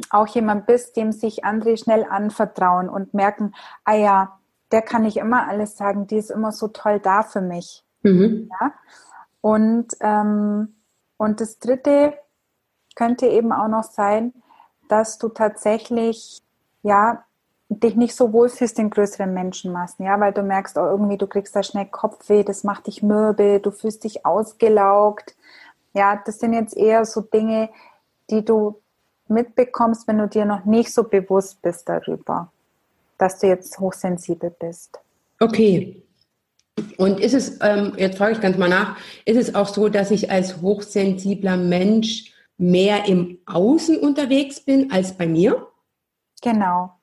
auch 0.09 0.27
jemand 0.27 0.65
bist, 0.65 0.97
dem 0.97 1.11
sich 1.11 1.45
andere 1.45 1.77
schnell 1.77 2.05
anvertrauen 2.09 2.89
und 2.89 3.13
merken, 3.13 3.53
ah 3.83 3.95
ja, 3.95 4.39
der 4.71 4.81
kann 4.81 5.03
nicht 5.03 5.17
immer 5.17 5.47
alles 5.47 5.77
sagen, 5.77 6.07
die 6.07 6.17
ist 6.17 6.31
immer 6.31 6.51
so 6.51 6.67
toll 6.67 6.99
da 6.99 7.23
für 7.23 7.41
mich. 7.41 7.83
Mhm. 8.01 8.49
Ja? 8.59 8.73
Und, 9.41 9.95
ähm, 10.01 10.75
und 11.17 11.39
das 11.39 11.59
dritte 11.59 12.13
könnte 12.95 13.27
eben 13.27 13.51
auch 13.51 13.67
noch 13.67 13.83
sein, 13.83 14.33
dass 14.89 15.17
du 15.17 15.29
tatsächlich 15.29 16.41
ja 16.81 17.23
dich 17.69 17.95
nicht 17.95 18.15
so 18.15 18.31
wohl 18.31 18.49
fühlst 18.49 18.77
in 18.79 18.89
größeren 18.89 19.33
Menschenmassen, 19.33 20.05
ja, 20.05 20.19
weil 20.19 20.33
du 20.33 20.43
merkst, 20.43 20.77
oh, 20.77 20.85
irgendwie 20.85 21.17
du 21.17 21.27
kriegst 21.27 21.55
da 21.55 21.63
schnell 21.63 21.87
Kopfweh, 21.87 22.43
das 22.43 22.63
macht 22.63 22.87
dich 22.87 23.01
mürbe, 23.01 23.59
du 23.59 23.71
fühlst 23.71 24.03
dich 24.03 24.25
ausgelaugt. 24.25 25.35
Ja, 25.93 26.21
das 26.25 26.39
sind 26.39 26.53
jetzt 26.53 26.75
eher 26.75 27.05
so 27.05 27.21
Dinge, 27.21 27.69
die 28.29 28.45
du 28.45 28.79
mitbekommst, 29.27 30.07
wenn 30.07 30.19
du 30.19 30.27
dir 30.27 30.45
noch 30.45 30.65
nicht 30.65 30.93
so 30.93 31.03
bewusst 31.03 31.61
bist 31.61 31.89
darüber, 31.89 32.51
dass 33.17 33.39
du 33.39 33.47
jetzt 33.47 33.79
hochsensibel 33.79 34.51
bist. 34.59 34.99
Okay. 35.39 36.01
Und 36.97 37.19
ist 37.19 37.33
es, 37.33 37.59
ähm, 37.61 37.93
jetzt 37.97 38.17
frage 38.17 38.33
ich 38.33 38.41
ganz 38.41 38.57
mal 38.57 38.69
nach, 38.69 38.97
ist 39.25 39.37
es 39.37 39.55
auch 39.55 39.67
so, 39.67 39.89
dass 39.89 40.11
ich 40.11 40.29
als 40.29 40.61
hochsensibler 40.61 41.57
Mensch 41.57 42.33
mehr 42.57 43.05
im 43.05 43.39
Außen 43.45 43.97
unterwegs 43.97 44.59
bin 44.59 44.91
als 44.91 45.13
bei 45.13 45.25
mir? 45.25 45.67
Genau, 46.41 46.93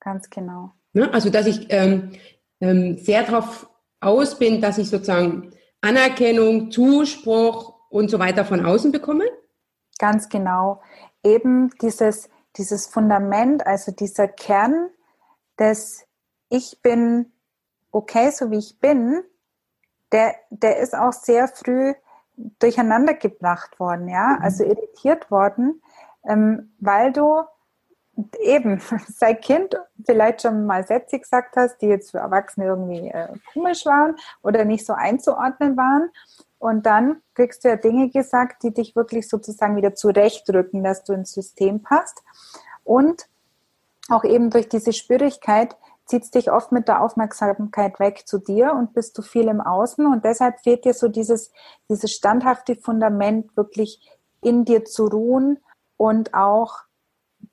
Ganz 0.00 0.30
genau. 0.30 0.72
Ne? 0.92 1.12
Also, 1.12 1.30
dass 1.30 1.46
ich 1.46 1.66
ähm, 1.70 2.12
ähm, 2.60 2.98
sehr 2.98 3.22
darauf 3.22 3.68
aus 4.00 4.38
bin, 4.38 4.60
dass 4.60 4.78
ich 4.78 4.88
sozusagen 4.88 5.52
Anerkennung, 5.80 6.70
Zuspruch 6.70 7.74
und 7.90 8.10
so 8.10 8.18
weiter 8.18 8.44
von 8.44 8.64
außen 8.64 8.92
bekomme? 8.92 9.24
Ganz 9.98 10.28
genau. 10.28 10.82
Eben 11.22 11.70
dieses, 11.82 12.28
dieses 12.56 12.86
Fundament, 12.86 13.66
also 13.66 13.92
dieser 13.92 14.28
Kern 14.28 14.88
des 15.58 16.06
Ich 16.48 16.80
bin 16.82 17.32
okay, 17.92 18.30
so 18.30 18.50
wie 18.50 18.58
ich 18.58 18.78
bin, 18.80 19.22
der, 20.12 20.34
der 20.50 20.78
ist 20.78 20.94
auch 20.94 21.12
sehr 21.12 21.48
früh 21.48 21.94
durcheinander 22.58 23.14
gebracht 23.14 23.78
worden, 23.78 24.08
ja, 24.08 24.36
mhm. 24.38 24.42
also 24.42 24.64
irritiert 24.64 25.30
worden, 25.30 25.82
ähm, 26.24 26.72
weil 26.78 27.12
du 27.12 27.42
eben 28.40 28.80
seit 29.08 29.42
Kind 29.42 29.76
vielleicht 30.04 30.42
schon 30.42 30.66
mal 30.66 30.86
Sätze 30.86 31.18
gesagt 31.18 31.56
hast, 31.56 31.78
die 31.78 31.86
jetzt 31.86 32.10
für 32.10 32.18
Erwachsene 32.18 32.66
irgendwie 32.66 33.08
äh, 33.08 33.28
komisch 33.52 33.86
waren 33.86 34.16
oder 34.42 34.64
nicht 34.64 34.86
so 34.86 34.92
einzuordnen 34.92 35.76
waren. 35.76 36.10
Und 36.58 36.84
dann 36.84 37.22
kriegst 37.34 37.64
du 37.64 37.68
ja 37.68 37.76
Dinge 37.76 38.10
gesagt, 38.10 38.62
die 38.62 38.72
dich 38.72 38.94
wirklich 38.94 39.28
sozusagen 39.28 39.76
wieder 39.76 39.94
zurechtrücken, 39.94 40.84
dass 40.84 41.04
du 41.04 41.14
ins 41.14 41.32
System 41.32 41.82
passt. 41.82 42.22
Und 42.84 43.26
auch 44.10 44.24
eben 44.24 44.50
durch 44.50 44.68
diese 44.68 44.92
Schwierigkeit 44.92 45.76
zieht 46.04 46.24
es 46.24 46.30
dich 46.30 46.50
oft 46.50 46.72
mit 46.72 46.88
der 46.88 47.02
Aufmerksamkeit 47.02 48.00
weg 48.00 48.26
zu 48.26 48.38
dir 48.38 48.74
und 48.74 48.92
bist 48.92 49.16
du 49.16 49.22
viel 49.22 49.48
im 49.48 49.60
Außen. 49.60 50.04
Und 50.06 50.24
deshalb 50.24 50.60
fehlt 50.60 50.84
dir 50.84 50.92
so 50.92 51.08
dieses, 51.08 51.52
dieses 51.88 52.10
standhafte 52.10 52.74
Fundament, 52.74 53.56
wirklich 53.56 54.00
in 54.42 54.64
dir 54.64 54.84
zu 54.84 55.06
ruhen 55.06 55.58
und 55.96 56.34
auch 56.34 56.80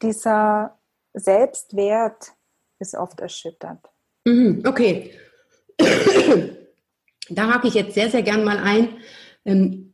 dieser 0.02 0.78
Selbstwert 1.14 2.32
ist 2.80 2.96
oft 2.96 3.20
erschüttert. 3.20 3.80
Mhm, 4.26 4.64
okay. 4.66 5.12
da 7.30 7.54
hake 7.54 7.68
ich 7.68 7.74
jetzt 7.74 7.94
sehr, 7.94 8.10
sehr 8.10 8.24
gern 8.24 8.44
mal 8.44 8.58
ein 8.58 8.90
ähm, 9.46 9.94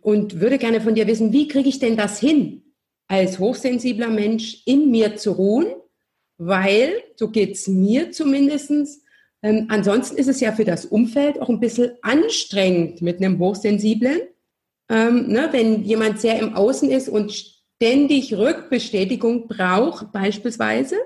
und 0.00 0.40
würde 0.40 0.58
gerne 0.58 0.80
von 0.80 0.94
dir 0.94 1.06
wissen, 1.06 1.32
wie 1.32 1.48
kriege 1.48 1.68
ich 1.68 1.78
denn 1.78 1.96
das 1.96 2.18
hin, 2.18 2.74
als 3.08 3.38
hochsensibler 3.38 4.08
Mensch 4.08 4.62
in 4.66 4.90
mir 4.90 5.16
zu 5.16 5.32
ruhen? 5.32 5.66
Weil, 6.38 6.92
so 7.16 7.28
geht 7.28 7.52
es 7.52 7.68
mir 7.68 8.10
zumindestens. 8.10 9.02
Ähm, 9.42 9.66
ansonsten 9.68 10.16
ist 10.16 10.28
es 10.28 10.40
ja 10.40 10.52
für 10.52 10.64
das 10.64 10.86
Umfeld 10.86 11.40
auch 11.40 11.48
ein 11.48 11.60
bisschen 11.60 11.92
anstrengend 12.02 13.02
mit 13.02 13.18
einem 13.18 13.38
Hochsensiblen. 13.38 14.20
Ähm, 14.88 15.28
ne, 15.28 15.48
wenn 15.52 15.82
jemand 15.84 16.20
sehr 16.20 16.38
im 16.38 16.54
Außen 16.54 16.90
ist 16.90 17.08
und 17.08 17.32
ständig 17.82 18.32
Rückbestätigung 18.32 19.48
braucht, 19.48 20.12
beispielsweise. 20.12 20.96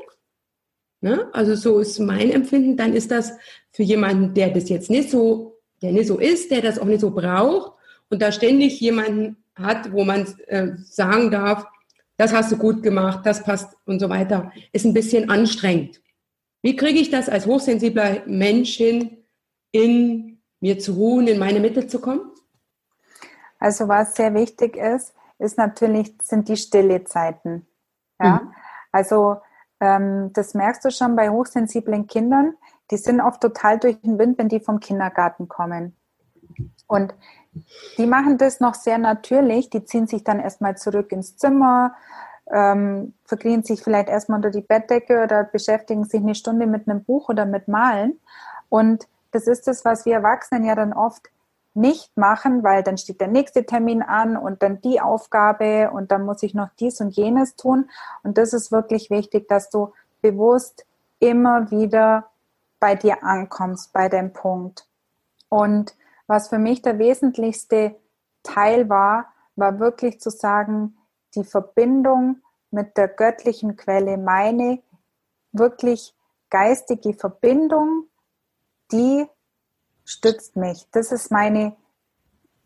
Ne, 1.01 1.29
also 1.33 1.55
so 1.55 1.79
ist 1.79 1.99
mein 2.01 2.31
Empfinden, 2.31 2.77
dann 2.77 2.93
ist 2.93 3.11
das 3.11 3.33
für 3.71 3.83
jemanden, 3.83 4.35
der 4.35 4.51
das 4.51 4.69
jetzt 4.69 4.91
nicht 4.91 5.11
so, 5.11 5.59
der 5.81 5.93
nicht 5.93 6.07
so 6.07 6.19
ist, 6.19 6.51
der 6.51 6.61
das 6.61 6.79
auch 6.79 6.85
nicht 6.85 7.01
so 7.01 7.11
braucht 7.11 7.73
und 8.11 8.21
da 8.21 8.31
ständig 8.31 8.81
jemanden 8.81 9.37
hat, 9.55 9.93
wo 9.93 10.05
man 10.05 10.27
äh, 10.49 10.73
sagen 10.85 11.31
darf, 11.31 11.67
das 12.19 12.33
hast 12.33 12.53
du 12.53 12.57
gut 12.57 12.83
gemacht, 12.83 13.21
das 13.25 13.43
passt 13.43 13.75
und 13.87 13.99
so 14.01 14.11
weiter, 14.11 14.53
ist 14.73 14.85
ein 14.85 14.95
bisschen 14.95 15.31
anstrengend. 15.31 16.03
Wie 16.63 16.77
kriege 16.77 16.99
ich 16.99 17.11
das 17.11 17.29
als 17.29 17.47
hochsensibler 17.47 18.23
Mensch 18.27 18.77
hin, 18.77 19.19
in 19.71 20.41
mir 20.61 20.79
zu 20.79 20.93
ruhen, 20.93 21.29
in 21.29 21.39
meine 21.39 21.61
Mitte 21.61 21.87
zu 21.87 22.01
kommen? 22.01 22.33
Also 23.59 23.89
was 23.89 24.15
sehr 24.15 24.35
wichtig 24.35 24.77
ist, 24.77 25.15
ist 25.39 25.59
natürlich, 25.59 26.17
sind 26.23 26.49
die 26.49 26.57
stille 26.57 27.05
Zeiten. 27.05 27.67
Ja? 28.21 28.41
Mhm. 28.43 28.55
Also 28.93 29.37
ähm, 29.81 30.33
das 30.33 30.55
merkst 30.55 30.85
du 30.85 30.91
schon 30.91 31.17
bei 31.17 31.31
hochsensiblen 31.31 32.07
Kindern, 32.07 32.55
die 32.91 32.97
sind 32.97 33.21
oft 33.21 33.41
total 33.41 33.79
durch 33.79 34.01
den 34.01 34.19
Wind, 34.19 34.39
wenn 34.39 34.49
die 34.49 34.61
vom 34.61 34.81
Kindergarten 34.81 35.49
kommen. 35.49 35.97
Und 36.87 37.15
die 37.99 38.07
machen 38.07 38.39
das 38.39 38.61
noch 38.61 38.75
sehr 38.75 38.99
natürlich, 38.99 39.71
die 39.71 39.85
ziehen 39.85 40.07
sich 40.07 40.25
dann 40.25 40.41
erstmal 40.41 40.77
zurück 40.77 41.13
ins 41.13 41.37
Zimmer, 41.37 41.95
ähm, 42.51 43.15
verkriegen 43.25 43.65
sich 43.65 43.83
vielleicht 43.83 44.09
erstmal 44.09 44.39
unter 44.39 44.51
die 44.51 44.61
Bettdecke 44.61 45.23
oder 45.23 45.45
beschäftigen 45.45 46.05
sich 46.05 46.21
eine 46.21 46.35
Stunde 46.35 46.67
mit 46.67 46.89
einem 46.89 47.03
Buch 47.03 47.29
oder 47.29 47.45
mit 47.45 47.67
Malen. 47.67 48.21
Und 48.69 49.09
das 49.33 49.47
ist 49.47 49.67
das, 49.67 49.85
was 49.85 50.07
wir 50.07 50.15
Erwachsenen 50.15 50.65
ja 50.65 50.75
dann 50.75 50.93
oft 50.93 51.29
nicht 51.77 52.17
machen, 52.17 52.63
weil 52.63 52.83
dann 52.83 52.99
steht 52.99 53.21
der 53.21 53.29
nächste 53.29 53.67
Termin 53.67 54.03
an 54.03 54.37
und 54.37 54.63
dann 54.63 54.81
die 54.81 55.01
Aufgabe 55.01 55.91
und 55.91 56.11
dann 56.11 56.25
muss 56.25 56.43
ich 56.43 56.55
noch 56.55 56.71
dies 56.81 57.01
und 57.01 57.11
jenes 57.11 57.57
tun. 57.57 57.91
Und 58.23 58.39
das 58.39 58.53
ist 58.53 58.73
wirklich 58.73 59.11
wichtig, 59.11 59.49
dass 59.49 59.71
du 59.71 59.93
bewusst 60.23 60.87
immer 61.19 61.71
wieder 61.71 62.31
bei 62.81 62.95
dir 62.95 63.23
ankommst, 63.23 63.93
bei 63.93 64.09
dem 64.09 64.33
Punkt. 64.33 64.87
Und 65.49 65.95
was 66.27 66.49
für 66.49 66.59
mich 66.59 66.83
der 66.83 66.99
wesentlichste 66.99 67.97
Teil 68.43 68.89
war, 68.89 69.33
war 69.55 69.79
wirklich 69.79 70.21
zu 70.21 70.31
sagen, 70.31 70.97
die 71.35 71.45
Verbindung 71.45 72.43
mit 72.71 72.97
der 72.97 73.09
göttlichen 73.09 73.77
Quelle, 73.77 74.19
meine 74.19 74.83
wirklich 75.53 76.15
geistige 76.51 77.15
Verbindung, 77.15 78.05
die 78.93 79.27
stützt 80.07 80.57
mich. 80.57 80.87
Das 80.93 81.13
ist 81.13 81.31
meine, 81.31 81.77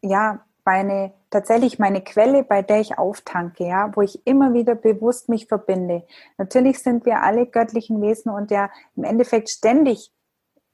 ja, 0.03 0.45
meine, 0.65 1.13
tatsächlich 1.31 1.81
meine 1.81 2.03
Quelle, 2.03 2.45
bei 2.45 2.63
der 2.63 2.81
ich 2.81 2.99
auftanke, 2.99 3.67
ja, 3.67 3.91
wo 3.95 4.03
ich 4.03 4.25
immer 4.27 4.53
wieder 4.53 4.77
bewusst 4.77 5.29
mich 5.29 5.47
verbinde. 5.47 6.07
Natürlich 6.39 6.79
sind 6.79 7.05
wir 7.07 7.23
alle 7.23 7.47
göttlichen 7.47 8.01
Wesen 8.01 8.31
und 8.31 8.53
ja 8.53 8.71
im 8.95 9.03
Endeffekt 9.03 9.51
ständig 9.51 10.13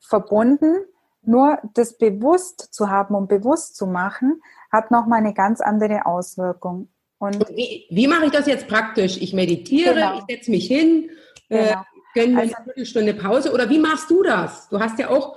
verbunden. 0.01 0.75
Nur 1.23 1.59
das 1.75 1.97
bewusst 1.97 2.75
zu 2.75 2.91
haben 2.91 3.15
und 3.15 3.29
bewusst 3.29 3.77
zu 3.77 3.87
machen, 3.87 4.43
hat 4.71 4.91
nochmal 4.91 5.21
eine 5.21 5.35
ganz 5.35 5.61
andere 5.61 6.07
Auswirkung. 6.07 6.89
Und 7.19 7.49
wie, 7.49 7.87
wie 7.91 8.07
mache 8.07 8.27
ich 8.27 8.33
das 8.33 8.47
jetzt 8.47 8.69
praktisch? 8.69 9.17
Ich 9.21 9.33
meditiere, 9.33 9.95
genau. 9.95 10.19
ich 10.19 10.25
setze 10.29 10.51
mich 10.51 10.67
hin, 10.67 11.11
äh, 11.49 11.69
genau. 11.69 11.81
äh, 11.81 11.85
gönne 12.15 12.35
mir 12.35 12.41
also, 12.43 12.55
eine 12.55 12.65
Viertelstunde 12.65 13.15
Pause. 13.15 13.53
Oder 13.53 13.69
wie 13.71 13.79
machst 13.79 14.11
du 14.11 14.23
das? 14.23 14.69
Du 14.69 14.79
hast 14.79 14.99
ja 14.99 15.09
auch 15.09 15.37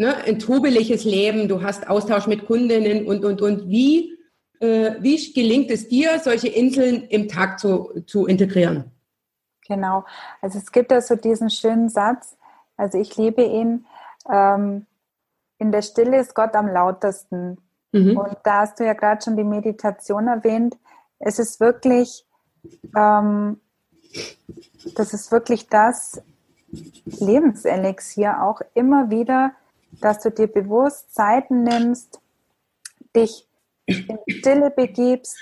ne, 0.00 0.16
ein 0.24 0.38
trubeliges 0.38 1.04
Leben, 1.04 1.48
du 1.48 1.62
hast 1.62 1.88
Austausch 1.88 2.26
mit 2.26 2.46
Kundinnen 2.46 3.06
und, 3.06 3.24
und, 3.24 3.40
und. 3.40 3.68
Wie, 3.68 4.18
äh, 4.60 4.94
wie 5.00 5.32
gelingt 5.32 5.70
es 5.70 5.88
dir, 5.88 6.18
solche 6.18 6.48
Inseln 6.48 7.04
im 7.04 7.28
Tag 7.28 7.60
zu, 7.60 8.02
zu 8.06 8.26
integrieren? 8.26 8.90
Genau. 9.68 10.04
Also 10.40 10.58
es 10.58 10.72
gibt 10.72 10.90
ja 10.90 11.00
so 11.00 11.14
diesen 11.14 11.50
schönen 11.50 11.88
Satz, 11.88 12.36
also 12.76 12.98
ich 12.98 13.16
liebe 13.16 13.42
ihn, 13.42 13.86
ähm, 14.28 14.86
in 15.58 15.70
der 15.70 15.82
Stille 15.82 16.18
ist 16.18 16.34
Gott 16.34 16.54
am 16.54 16.66
lautesten. 16.66 17.58
Mhm. 17.92 18.16
Und 18.16 18.36
da 18.42 18.60
hast 18.60 18.80
du 18.80 18.84
ja 18.84 18.94
gerade 18.94 19.22
schon 19.22 19.36
die 19.36 19.44
Meditation 19.44 20.26
erwähnt 20.26 20.76
es 21.20 21.38
ist 21.38 21.60
wirklich, 21.60 22.26
ähm, 22.96 23.60
das 24.96 25.14
ist 25.14 25.30
wirklich 25.30 25.68
das 25.68 26.20
Lebenselixier 27.04 28.42
auch 28.42 28.62
immer 28.74 29.10
wieder, 29.10 29.52
dass 29.92 30.20
du 30.20 30.30
dir 30.30 30.46
bewusst 30.46 31.14
Zeiten 31.14 31.62
nimmst, 31.62 32.20
dich 33.14 33.48
in 33.86 34.18
Stille 34.28 34.70
begibst, 34.70 35.36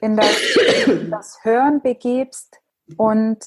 in 0.00 0.16
das, 0.16 0.56
in 0.86 1.10
das 1.10 1.44
Hören 1.44 1.80
begibst 1.80 2.60
und 2.96 3.38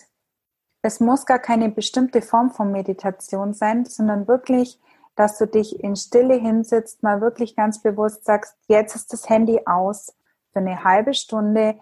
es 0.81 0.99
muss 0.99 1.25
gar 1.25 1.39
keine 1.39 1.69
bestimmte 1.69 2.21
Form 2.21 2.51
von 2.51 2.71
Meditation 2.71 3.53
sein, 3.53 3.85
sondern 3.85 4.27
wirklich, 4.27 4.79
dass 5.15 5.37
du 5.37 5.45
dich 5.45 5.83
in 5.83 5.95
Stille 5.95 6.35
hinsetzt, 6.35 7.03
mal 7.03 7.19
wirklich 7.19 7.55
ganz 7.55 7.81
bewusst 7.81 8.23
sagst, 8.23 8.55
jetzt 8.67 8.95
ist 8.95 9.11
das 9.11 9.29
Handy 9.29 9.59
aus, 9.65 10.13
für 10.53 10.59
eine 10.59 10.83
halbe 10.83 11.13
Stunde. 11.13 11.75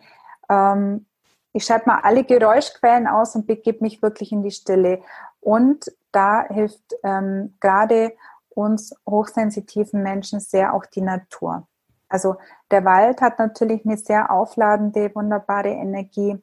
Ähm, 0.50 1.06
ich 1.54 1.66
schalte 1.66 1.88
mal 1.88 2.00
alle 2.02 2.24
Geräuschquellen 2.24 3.08
aus 3.08 3.36
und 3.36 3.48
begebe 3.48 3.84
mich 3.84 4.02
wirklich 4.02 4.32
in 4.32 4.44
die 4.44 4.52
Stille. 4.52 5.02
Und 5.40 5.92
da 6.12 6.48
hilft 6.48 6.96
ähm, 7.04 7.56
gerade 7.60 8.14
uns 8.58 8.94
hochsensitiven 9.08 10.02
Menschen 10.02 10.40
sehr 10.40 10.74
auch 10.74 10.86
die 10.86 11.02
Natur. 11.02 11.68
Also 12.10 12.36
der 12.72 12.84
Wald 12.86 13.22
hat 13.22 13.40
natürlich 13.40 13.86
eine 13.86 13.98
sehr 13.98 14.32
aufladende, 14.32 15.14
wunderbare 15.14 15.70
Energie. 15.70 16.38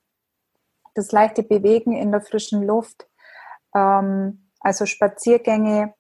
Das 0.94 1.11
leichte 1.11 1.42
Bewegen 1.42 1.92
in 1.92 2.12
der 2.12 2.20
frischen 2.20 2.62
Luft, 2.62 3.09
ähm, 3.74 4.50
also 4.61 4.87
Spaziergänge, 4.87 5.94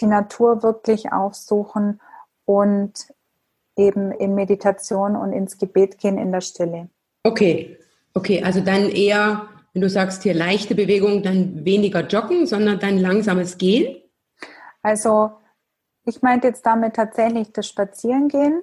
die 0.00 0.06
Natur 0.06 0.62
wirklich 0.62 1.12
aufsuchen 1.12 2.00
und 2.44 2.92
eben 3.76 4.12
in 4.12 4.34
Meditation 4.34 5.16
und 5.16 5.32
ins 5.32 5.56
Gebet 5.58 5.98
gehen 5.98 6.18
in 6.18 6.32
der 6.32 6.40
Stille. 6.40 6.88
Okay, 7.22 7.78
okay, 8.12 8.42
also 8.42 8.60
dann 8.60 8.90
eher, 8.90 9.48
wenn 9.72 9.82
du 9.82 9.88
sagst 9.88 10.22
hier 10.24 10.34
leichte 10.34 10.74
Bewegung, 10.74 11.22
dann 11.22 11.64
weniger 11.64 12.06
joggen, 12.06 12.46
sondern 12.46 12.78
dann 12.78 12.98
langsames 12.98 13.56
Gehen? 13.56 14.03
Also 14.84 15.32
ich 16.04 16.20
meinte 16.20 16.46
jetzt 16.46 16.64
damit 16.66 16.94
tatsächlich 16.94 17.52
das 17.52 17.66
Spazierengehen. 17.66 18.62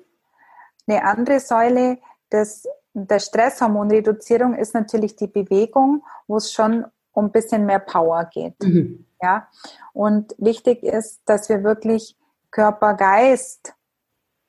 Eine 0.88 1.04
andere 1.04 1.40
Säule 1.40 1.98
des, 2.32 2.68
der 2.94 3.20
Stresshormonreduzierung 3.20 4.54
ist 4.54 4.76
natürlich 4.76 5.16
die 5.16 5.28
Bewegung, 5.28 6.04
wo 6.28 6.38
es 6.38 6.54
schon 6.54 6.86
um 7.12 7.26
ein 7.26 7.32
bisschen 7.32 7.66
mehr 7.66 7.80
Power 7.80 8.26
geht. 8.26 8.62
Mhm. 8.62 9.06
Ja? 9.22 9.48
Und 9.94 10.36
wichtig 10.38 10.84
ist, 10.84 11.22
dass 11.26 11.50
wir 11.50 11.64
wirklich 11.64 12.16
Körper, 12.52 12.94
Geist 12.94 13.74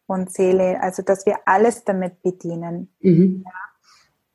und 0.07 0.31
Seele, 0.31 0.79
also 0.83 1.03
dass 1.03 1.25
wir 1.25 1.39
alles 1.47 1.85
damit 1.85 2.23
bedienen. 2.23 2.95
Mhm. 3.01 3.45
Ja? 3.47 3.53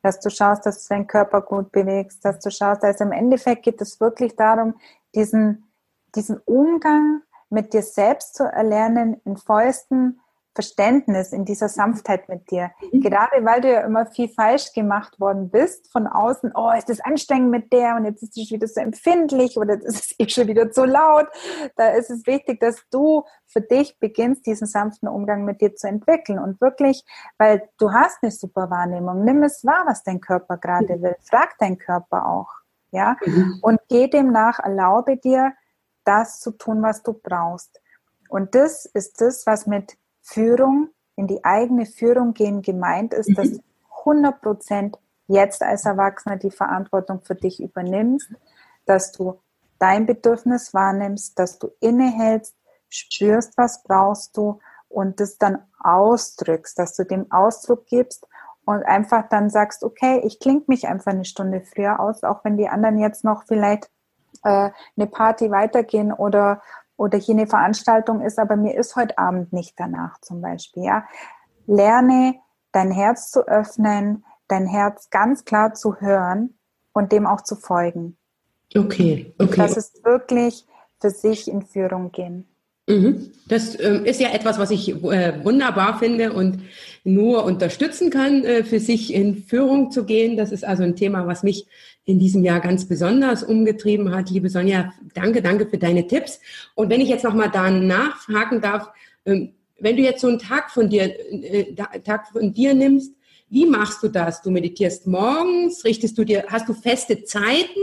Dass 0.02 0.20
du 0.20 0.32
schaust, 0.32 0.66
dass 0.66 0.88
du 0.88 0.96
deinen 0.96 1.08
Körper 1.08 1.42
gut 1.42 1.72
bewegst, 1.72 2.26
dass 2.26 2.40
du 2.40 2.50
schaust, 2.50 2.84
also 2.84 3.04
im 3.04 3.12
Endeffekt 3.12 3.64
geht 3.64 3.80
es 3.82 4.00
wirklich 4.00 4.36
darum, 4.36 4.74
diesen, 5.14 5.72
diesen 6.16 6.38
Umgang 6.46 7.22
mit 7.50 7.74
dir 7.74 7.82
selbst 7.82 8.36
zu 8.36 8.44
erlernen 8.44 9.22
in 9.26 9.38
vollsten 9.38 10.20
Verständnis, 10.58 11.34
in 11.34 11.46
dieser 11.46 11.70
Sanftheit 11.70 12.30
mit 12.30 12.50
dir. 12.50 12.72
Mhm. 12.92 13.02
Gerade 13.02 13.46
weil 13.46 13.62
du 13.62 13.72
ja 13.72 13.82
immer 13.82 14.08
viel 14.08 14.28
falsch 14.28 14.74
gemacht 14.74 15.20
worden 15.20 15.52
bist 15.52 15.92
von 15.92 16.08
außen, 16.08 16.52
oh, 16.56 16.72
ist 16.76 16.90
das 16.90 17.00
anstrengend 17.00 17.52
mit 17.52 17.72
der 17.72 17.96
und 17.96 18.06
jetzt 18.06 18.24
ist 18.24 18.34
sie 18.34 18.50
wieder 18.50 18.68
so 18.68 18.82
empfindlich 18.82 19.58
oder 19.58 19.76
jetzt 19.76 19.86
ist 19.86 20.04
es 20.04 20.16
eh 20.20 20.28
schon 20.28 20.48
wieder 20.48 20.72
zu 20.72 20.86
laut. 20.86 21.28
Da 21.76 21.90
ist 21.90 22.10
es 22.10 22.26
wichtig, 22.26 22.60
dass 22.60 22.82
du 22.90 23.24
für 23.46 23.62
dich 23.62 24.00
beginnst, 24.00 24.48
diesen 24.48 24.66
sanften 24.66 25.08
Umgang 25.08 25.46
mit 25.46 25.62
dir 25.62 25.76
zu 25.76 25.88
entwickeln 25.88 26.40
und 26.40 26.60
wirklich, 26.60 27.06
weil 27.38 27.70
du 27.78 27.92
hast 27.92 28.24
eine 28.24 28.32
super 28.32 28.72
Wahrnehmung, 28.72 29.24
nimm 29.24 29.44
es 29.44 29.64
wahr, 29.64 29.84
was 29.86 30.02
dein 30.02 30.22
Körper 30.22 30.58
gerade 30.58 30.98
mhm. 30.98 31.02
will. 31.04 31.16
Frag 31.22 31.56
dein 31.60 31.78
Körper 31.78 32.28
auch, 32.28 32.50
ja, 32.90 33.16
mhm. 33.24 33.60
und 33.62 33.80
geh 33.90 34.08
dem 34.08 34.32
nach, 34.32 34.58
erlaube 34.58 35.18
dir, 35.18 35.54
das 36.08 36.40
zu 36.40 36.52
tun, 36.52 36.82
was 36.82 37.04
du 37.04 37.14
brauchst. 37.14 37.82
Und 38.30 38.56
das 38.56 38.86
ist 38.86 39.22
das, 39.22 39.46
was 39.46 39.68
mit 39.68 39.98
Führung, 40.22 40.90
in 41.16 41.28
die 41.28 41.44
eigene 41.44 41.86
Führung 41.86 42.34
gehen 42.34 42.62
gemeint 42.62 43.14
ist, 43.14 43.38
dass 43.38 43.52
du 43.52 43.60
100 44.00 44.42
Prozent 44.42 44.98
jetzt 45.28 45.62
als 45.62 45.86
Erwachsener 45.86 46.38
die 46.38 46.52
Verantwortung 46.52 47.22
für 47.22 47.36
dich 47.36 47.62
übernimmst, 47.62 48.30
dass 48.86 49.12
du 49.12 49.40
dein 49.80 50.06
Bedürfnis 50.06 50.74
wahrnimmst, 50.74 51.38
dass 51.38 51.60
du 51.60 51.72
innehältst, 51.80 52.56
spürst, 52.90 53.58
was 53.58 53.84
brauchst 53.84 54.38
du 54.38 54.60
und 54.88 55.20
das 55.20 55.38
dann 55.38 55.60
ausdrückst, 55.80 56.80
dass 56.80 56.96
du 56.96 57.04
dem 57.04 57.32
Ausdruck 57.32 57.86
gibst 57.88 58.28
und 58.66 58.84
einfach 58.86 59.28
dann 59.30 59.50
sagst, 59.50 59.84
okay, 59.84 60.22
ich 60.26 60.40
klinge 60.40 60.64
mich 60.68 60.88
einfach 60.88 61.12
eine 61.12 61.26
Stunde 61.26 61.62
früher 61.62 62.00
aus, 62.00 62.24
auch 62.24 62.44
wenn 62.44 62.58
die 62.58 62.70
anderen 62.70 63.00
jetzt 63.00 63.24
noch 63.24 63.44
vielleicht 63.46 63.90
äh, 64.44 64.72
eine 64.96 65.08
Party 65.08 65.52
weitergehen 65.52 66.12
oder, 66.12 66.62
oder 66.96 67.18
hier 67.18 67.36
eine 67.36 67.48
Veranstaltung 67.48 68.22
ist, 68.22 68.40
aber 68.40 68.56
mir 68.56 68.78
ist 68.78 68.96
heute 68.96 69.18
Abend 69.18 69.54
nicht 69.54 69.74
danach 69.78 70.20
zum 70.22 70.42
Beispiel. 70.42 70.84
Ja? 70.84 71.06
Lerne 71.66 72.36
dein 72.72 72.92
Herz 72.92 73.32
zu 73.32 73.48
öffnen, 73.48 74.26
dein 74.48 74.68
Herz 74.68 75.10
ganz 75.10 75.46
klar 75.46 75.74
zu 75.74 76.00
hören 76.00 76.58
und 76.94 77.12
dem 77.12 77.26
auch 77.26 77.42
zu 77.42 77.56
folgen. 77.56 78.18
Okay, 78.76 79.34
okay. 79.40 79.56
Das 79.56 79.78
ist 79.78 80.04
wirklich 80.04 80.66
für 81.00 81.10
sich 81.10 81.50
in 81.50 81.62
Führung 81.62 82.12
gehen. 82.12 82.48
Mhm. 82.88 83.32
Das 83.48 83.80
ähm, 83.80 84.06
ist 84.06 84.20
ja 84.20 84.34
etwas, 84.34 84.60
was 84.60 84.72
ich 84.72 84.90
äh, 84.90 85.44
wunderbar 85.44 86.00
finde 86.00 86.34
und 86.34 86.60
nur 87.04 87.44
unterstützen 87.46 88.10
kann, 88.10 88.44
äh, 88.44 88.64
für 88.64 88.80
sich 88.80 89.14
in 89.14 89.44
Führung 89.44 89.92
zu 89.92 90.06
gehen. 90.06 90.38
Das 90.38 90.52
ist 90.52 90.66
also 90.66 90.84
ein 90.84 90.96
Thema, 90.96 91.28
was 91.28 91.44
mich 91.44 91.66
in 92.06 92.20
diesem 92.20 92.44
Jahr 92.44 92.62
ganz 92.62 92.86
besonders 92.86 93.44
umgetrieben 93.44 94.14
hat. 94.16 94.30
Liebe 94.30 94.50
Sonja, 94.50 94.94
danke, 95.14 95.42
danke 95.42 95.68
für 95.68 95.78
deine 95.78 96.08
Tipps. 96.08 96.40
Und 96.76 96.90
wenn 96.90 97.02
ich 97.02 97.10
jetzt 97.10 97.24
nochmal 97.24 97.52
da 97.52 97.70
nachhaken 97.70 98.62
darf, 98.62 98.90
ähm, 99.26 99.54
wenn 99.80 99.96
du 99.96 100.02
jetzt 100.02 100.22
so 100.22 100.28
einen 100.28 100.40
Tag 100.40 100.72
von 100.72 100.90
dir, 100.90 101.14
äh, 101.32 101.74
Tag 102.04 102.30
von 102.32 102.54
dir 102.54 102.74
nimmst, 102.74 103.14
wie 103.50 103.66
machst 103.66 104.04
du 104.04 104.08
das? 104.10 104.42
Du 104.42 104.50
meditierst 104.50 105.08
morgens, 105.08 105.86
richtest 105.86 106.18
du 106.18 106.24
dir, 106.24 106.46
hast 106.48 106.68
du 106.68 106.74
feste 106.74 107.24
Zeiten? 107.24 107.80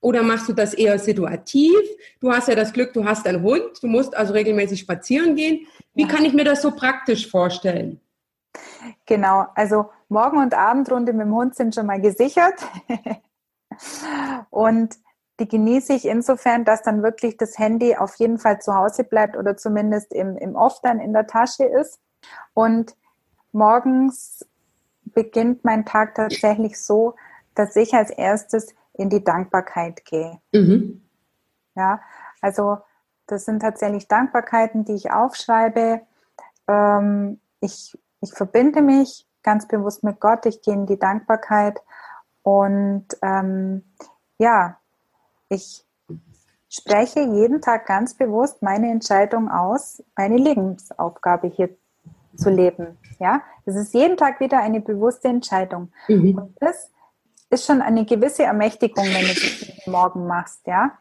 Oder 0.00 0.22
machst 0.22 0.48
du 0.48 0.52
das 0.54 0.72
eher 0.72 0.98
situativ? 0.98 1.76
Du 2.20 2.32
hast 2.32 2.48
ja 2.48 2.54
das 2.54 2.72
Glück, 2.72 2.92
du 2.94 3.04
hast 3.04 3.26
einen 3.26 3.42
Hund, 3.42 3.82
du 3.82 3.86
musst 3.86 4.16
also 4.16 4.32
regelmäßig 4.32 4.80
spazieren 4.80 5.36
gehen. 5.36 5.66
Wie 5.94 6.02
ja. 6.02 6.08
kann 6.08 6.24
ich 6.24 6.32
mir 6.32 6.44
das 6.44 6.62
so 6.62 6.70
praktisch 6.70 7.30
vorstellen? 7.30 8.00
Genau, 9.06 9.46
also 9.54 9.90
Morgen- 10.08 10.38
und 10.38 10.54
Abendrunde 10.54 11.12
mit 11.12 11.26
dem 11.26 11.34
Hund 11.34 11.54
sind 11.54 11.74
schon 11.74 11.86
mal 11.86 12.00
gesichert. 12.00 12.54
und 14.50 14.96
die 15.38 15.48
genieße 15.48 15.94
ich 15.94 16.06
insofern, 16.06 16.64
dass 16.64 16.82
dann 16.82 17.02
wirklich 17.02 17.36
das 17.36 17.58
Handy 17.58 17.96
auf 17.96 18.16
jeden 18.16 18.38
Fall 18.38 18.60
zu 18.60 18.74
Hause 18.74 19.04
bleibt 19.04 19.36
oder 19.36 19.56
zumindest 19.56 20.12
im, 20.12 20.36
im 20.36 20.54
Off 20.54 20.80
dann 20.82 21.00
in 21.00 21.12
der 21.12 21.26
Tasche 21.26 21.64
ist. 21.64 21.98
Und 22.54 22.94
morgens 23.52 24.46
beginnt 25.04 25.64
mein 25.64 25.84
Tag 25.84 26.14
tatsächlich 26.14 26.80
so, 26.80 27.14
dass 27.54 27.74
ich 27.76 27.94
als 27.94 28.10
erstes 28.10 28.74
in 28.94 29.08
die 29.08 29.24
Dankbarkeit 29.24 30.04
gehe. 30.04 30.40
Mhm. 30.52 31.02
Ja, 31.74 32.00
also 32.40 32.78
das 33.26 33.44
sind 33.44 33.60
tatsächlich 33.60 34.08
Dankbarkeiten, 34.08 34.84
die 34.84 34.94
ich 34.94 35.12
aufschreibe. 35.12 36.00
Ähm, 36.68 37.40
ich, 37.60 37.98
ich 38.20 38.32
verbinde 38.32 38.82
mich 38.82 39.26
ganz 39.42 39.68
bewusst 39.68 40.02
mit 40.04 40.20
Gott, 40.20 40.46
ich 40.46 40.62
gehe 40.62 40.74
in 40.74 40.86
die 40.86 40.98
Dankbarkeit 40.98 41.80
und 42.42 43.06
ähm, 43.22 43.84
ja, 44.38 44.78
ich 45.48 45.84
spreche 46.68 47.20
jeden 47.20 47.60
Tag 47.60 47.86
ganz 47.86 48.14
bewusst 48.14 48.62
meine 48.62 48.90
Entscheidung 48.90 49.50
aus, 49.50 50.02
meine 50.16 50.36
Lebensaufgabe 50.36 51.48
hier 51.48 51.70
zu 52.36 52.50
leben. 52.50 52.98
Ja, 53.18 53.42
es 53.66 53.76
ist 53.76 53.92
jeden 53.92 54.16
Tag 54.16 54.40
wieder 54.40 54.60
eine 54.60 54.80
bewusste 54.80 55.28
Entscheidung. 55.28 55.92
Mhm. 56.08 56.38
Und 56.38 56.56
das 56.60 56.90
ist 57.50 57.66
schon 57.66 57.82
eine 57.82 58.04
gewisse 58.04 58.44
Ermächtigung, 58.44 59.04
wenn 59.04 59.26
du 59.26 59.34
das 59.34 59.86
morgen 59.86 60.26
machst, 60.26 60.66
ja. 60.66 60.92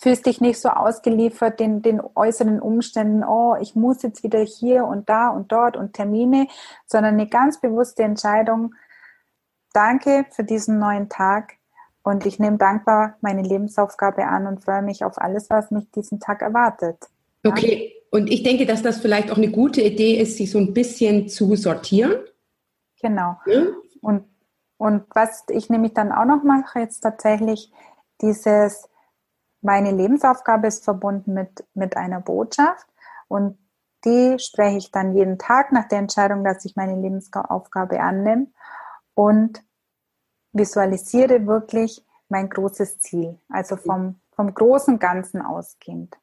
Fühlst 0.00 0.26
dich 0.26 0.40
nicht 0.40 0.58
so 0.60 0.70
ausgeliefert 0.70 1.60
den, 1.60 1.80
den 1.80 2.00
äußeren 2.14 2.60
Umständen, 2.60 3.22
oh, 3.22 3.56
ich 3.60 3.76
muss 3.76 4.02
jetzt 4.02 4.24
wieder 4.24 4.40
hier 4.40 4.84
und 4.84 5.08
da 5.08 5.28
und 5.28 5.52
dort 5.52 5.76
und 5.76 5.92
Termine, 5.92 6.48
sondern 6.86 7.14
eine 7.14 7.28
ganz 7.28 7.60
bewusste 7.60 8.02
Entscheidung. 8.02 8.74
Danke 9.72 10.26
für 10.30 10.42
diesen 10.42 10.78
neuen 10.78 11.08
Tag 11.08 11.54
und 12.02 12.26
ich 12.26 12.38
nehme 12.38 12.58
dankbar 12.58 13.16
meine 13.20 13.42
Lebensaufgabe 13.42 14.24
an 14.26 14.46
und 14.46 14.64
freue 14.64 14.82
mich 14.82 15.04
auf 15.04 15.18
alles, 15.18 15.48
was 15.48 15.70
mich 15.70 15.90
diesen 15.90 16.18
Tag 16.18 16.42
erwartet. 16.42 16.98
Ja? 17.44 17.50
Okay, 17.50 17.94
und 18.10 18.30
ich 18.30 18.42
denke, 18.42 18.66
dass 18.66 18.82
das 18.82 18.98
vielleicht 18.98 19.30
auch 19.30 19.36
eine 19.36 19.50
gute 19.50 19.80
Idee 19.80 20.20
ist, 20.20 20.36
sich 20.36 20.50
so 20.50 20.58
ein 20.58 20.74
bisschen 20.74 21.28
zu 21.28 21.56
sortieren. 21.56 22.14
Genau. 23.00 23.36
Ja? 23.46 23.66
Und 24.00 24.24
und 24.84 25.06
was 25.14 25.44
ich 25.48 25.70
nämlich 25.70 25.94
dann 25.94 26.12
auch 26.12 26.26
noch 26.26 26.42
mache, 26.42 26.80
jetzt 26.80 27.00
tatsächlich 27.00 27.72
dieses, 28.20 28.86
meine 29.62 29.92
Lebensaufgabe 29.92 30.66
ist 30.66 30.84
verbunden 30.84 31.32
mit, 31.32 31.64
mit 31.72 31.96
einer 31.96 32.20
Botschaft 32.20 32.86
und 33.26 33.56
die 34.04 34.38
spreche 34.38 34.76
ich 34.76 34.90
dann 34.90 35.16
jeden 35.16 35.38
Tag 35.38 35.72
nach 35.72 35.88
der 35.88 36.00
Entscheidung, 36.00 36.44
dass 36.44 36.66
ich 36.66 36.76
meine 36.76 37.00
Lebensaufgabe 37.00 37.98
annehme 37.98 38.48
und 39.14 39.64
visualisiere 40.52 41.46
wirklich 41.46 42.04
mein 42.28 42.50
großes 42.50 43.00
Ziel, 43.00 43.38
also 43.48 43.76
vom, 43.76 44.20
vom 44.32 44.52
großen 44.52 44.98
Ganzen 44.98 45.40
ausgehend. 45.40 46.14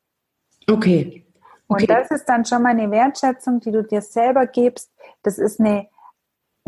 Okay. 0.69 1.25
okay. 1.67 1.81
Und 1.81 1.89
das 1.89 2.11
ist 2.11 2.29
dann 2.29 2.45
schon 2.45 2.61
mal 2.61 2.77
eine 2.77 2.91
Wertschätzung, 2.91 3.59
die 3.59 3.71
du 3.71 3.83
dir 3.83 4.03
selber 4.03 4.45
gibst. 4.45 4.93
Das 5.23 5.39
ist 5.39 5.59
eine, 5.59 5.89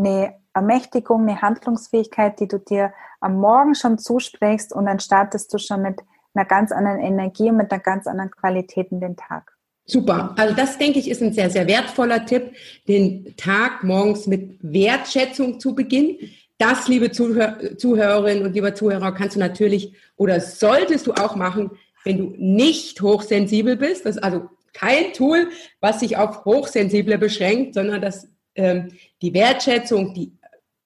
eine 0.04 0.36
Ermächtigung, 0.54 1.28
eine 1.28 1.42
Handlungsfähigkeit, 1.42 2.40
die 2.40 2.48
du 2.48 2.60
dir 2.60 2.94
am 3.20 3.40
Morgen 3.40 3.76
schon 3.76 3.98
zusprichst 3.98 4.74
und 4.74 4.86
dann 4.86 5.00
startest 5.00 5.54
du 5.54 5.58
schon 5.58 5.82
mit 5.82 6.02
einer 6.34 6.46
ganz 6.46 6.72
anderen 6.72 7.00
Energie 7.00 7.50
und 7.50 7.58
mit 7.58 7.72
einer 7.72 7.82
ganz 7.82 8.08
anderen 8.08 8.32
Qualität 8.32 8.92
in 8.92 9.00
den 9.00 9.16
Tag. 9.16 9.54
Super. 9.86 10.34
Also 10.38 10.56
das 10.56 10.78
denke 10.78 11.00
ich 11.00 11.10
ist 11.10 11.22
ein 11.22 11.34
sehr, 11.34 11.50
sehr 11.50 11.68
wertvoller 11.68 12.26
Tipp, 12.26 12.54
den 12.88 13.36
Tag 13.36 13.84
morgens 13.84 14.28
mit 14.28 14.58
Wertschätzung 14.62 15.60
zu 15.60 15.76
beginnen. 15.76 16.18
Das, 16.58 16.88
liebe 16.88 17.12
Zuhör 17.12 17.78
Zuhörerinnen 17.78 18.46
und 18.46 18.54
lieber 18.54 18.74
Zuhörer, 18.76 19.12
kannst 19.14 19.36
du 19.36 19.40
natürlich 19.40 19.96
oder 20.16 20.40
solltest 20.40 21.08
du 21.08 21.14
auch 21.14 21.36
machen, 21.36 21.72
wenn 22.06 22.18
du 22.18 22.34
nicht 22.38 23.02
hochsensibel 23.02 23.76
bist. 23.76 24.06
Das 24.06 24.16
ist 24.16 24.24
also 24.24 24.50
kein 24.74 25.14
Tool, 25.14 25.50
was 25.82 26.00
sich 26.00 26.18
auf 26.18 26.46
Hochsensible 26.46 27.18
beschränkt, 27.18 27.74
sondern 27.74 28.02
das 28.02 28.28
die 28.56 29.34
Wertschätzung, 29.34 30.14
die 30.14 30.32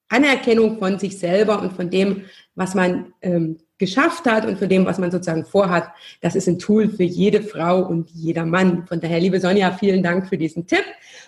Anerkennung 0.09 0.79
von 0.79 0.99
sich 0.99 1.17
selber 1.17 1.61
und 1.61 1.73
von 1.73 1.89
dem, 1.89 2.23
was 2.55 2.75
man 2.75 3.13
ähm, 3.21 3.57
geschafft 3.77 4.25
hat 4.25 4.45
und 4.45 4.57
von 4.57 4.69
dem, 4.69 4.85
was 4.85 4.97
man 4.97 5.11
sozusagen 5.11 5.45
vorhat, 5.45 5.89
das 6.21 6.35
ist 6.35 6.47
ein 6.47 6.59
Tool 6.59 6.89
für 6.89 7.03
jede 7.03 7.41
Frau 7.43 7.81
und 7.81 8.09
jeder 8.11 8.45
Mann. 8.45 8.87
Von 8.87 8.99
daher, 8.99 9.19
liebe 9.19 9.39
Sonja, 9.39 9.71
vielen 9.71 10.01
Dank 10.01 10.27
für 10.27 10.37
diesen 10.37 10.65
Tipp. 10.65 10.85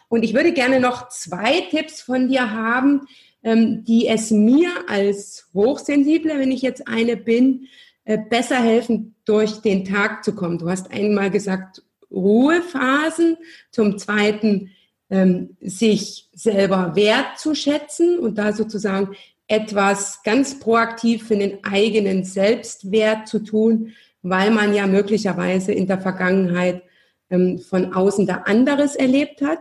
Und 0.07 0.23
ich 0.23 0.33
würde 0.33 0.53
gerne 0.53 0.79
noch 0.79 1.09
zwei 1.09 1.61
Tipps 1.69 2.01
von 2.01 2.27
dir 2.27 2.51
haben, 2.51 3.01
ähm, 3.43 3.83
die 3.83 4.07
es 4.07 4.31
mir 4.31 4.69
als 4.87 5.49
Hochsensible, 5.53 6.39
wenn 6.39 6.51
ich 6.51 6.61
jetzt 6.61 6.87
eine 6.87 7.15
bin, 7.17 7.67
äh, 8.05 8.17
besser 8.17 8.61
helfen, 8.61 9.15
durch 9.25 9.61
den 9.61 9.85
Tag 9.85 10.23
zu 10.23 10.33
kommen. 10.33 10.57
Du 10.57 10.69
hast 10.69 10.91
einmal 10.91 11.29
gesagt, 11.29 11.83
Ruhephasen, 12.09 13.37
zum 13.69 13.99
zweiten 13.99 14.71
ähm, 15.09 15.57
sich 15.61 16.29
selber 16.33 16.95
wertzuschätzen 16.95 18.19
und 18.19 18.37
da 18.37 18.53
sozusagen 18.53 19.15
etwas 19.47 20.21
ganz 20.23 20.59
proaktiv 20.59 21.27
für 21.27 21.35
den 21.35 21.63
eigenen 21.63 22.23
Selbstwert 22.23 23.27
zu 23.27 23.39
tun, 23.39 23.93
weil 24.21 24.51
man 24.51 24.73
ja 24.73 24.85
möglicherweise 24.85 25.71
in 25.71 25.87
der 25.87 25.99
Vergangenheit 25.99 26.83
ähm, 27.29 27.59
von 27.59 27.93
außen 27.93 28.27
da 28.27 28.43
anderes 28.45 28.95
erlebt 28.95 29.41
hat. 29.41 29.59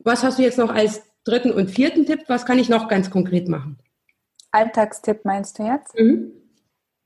Was 0.00 0.24
hast 0.24 0.38
du 0.38 0.42
jetzt 0.42 0.58
noch 0.58 0.74
als 0.74 1.02
dritten 1.24 1.52
und 1.52 1.70
vierten 1.70 2.06
Tipp? 2.06 2.24
Was 2.26 2.44
kann 2.44 2.58
ich 2.58 2.68
noch 2.68 2.88
ganz 2.88 3.10
konkret 3.10 3.48
machen? 3.48 3.78
Alltagstipp 4.50 5.24
meinst 5.24 5.58
du 5.58 5.64
jetzt? 5.64 5.96
Mhm. 5.98 6.32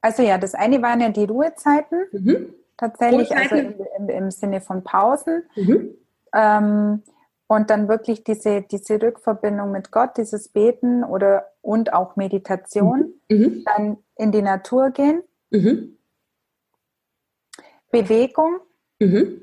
Also 0.00 0.22
ja, 0.22 0.38
das 0.38 0.54
eine 0.54 0.80
waren 0.82 1.00
ja 1.00 1.10
die 1.10 1.24
Ruhezeiten. 1.24 2.06
Mhm. 2.12 2.54
Tatsächlich, 2.76 3.34
also 3.36 3.54
im, 3.54 3.74
im, 3.98 4.08
im, 4.08 4.30
Sinne 4.30 4.60
von 4.60 4.82
Pausen. 4.82 5.42
Mhm. 5.54 5.94
Ähm, 6.34 7.02
und 7.46 7.70
dann 7.70 7.88
wirklich 7.88 8.24
diese, 8.24 8.62
diese 8.62 9.00
Rückverbindung 9.00 9.70
mit 9.70 9.90
Gott, 9.90 10.16
dieses 10.16 10.48
Beten 10.48 11.04
oder 11.04 11.52
und 11.60 11.92
auch 11.92 12.16
Meditation, 12.16 13.14
mhm. 13.28 13.36
mhm. 13.36 13.64
dann 13.64 13.96
in 14.16 14.32
die 14.32 14.42
Natur 14.42 14.90
gehen, 14.90 15.22
mhm. 15.50 15.98
Bewegung 17.90 18.60
mhm. 18.98 19.42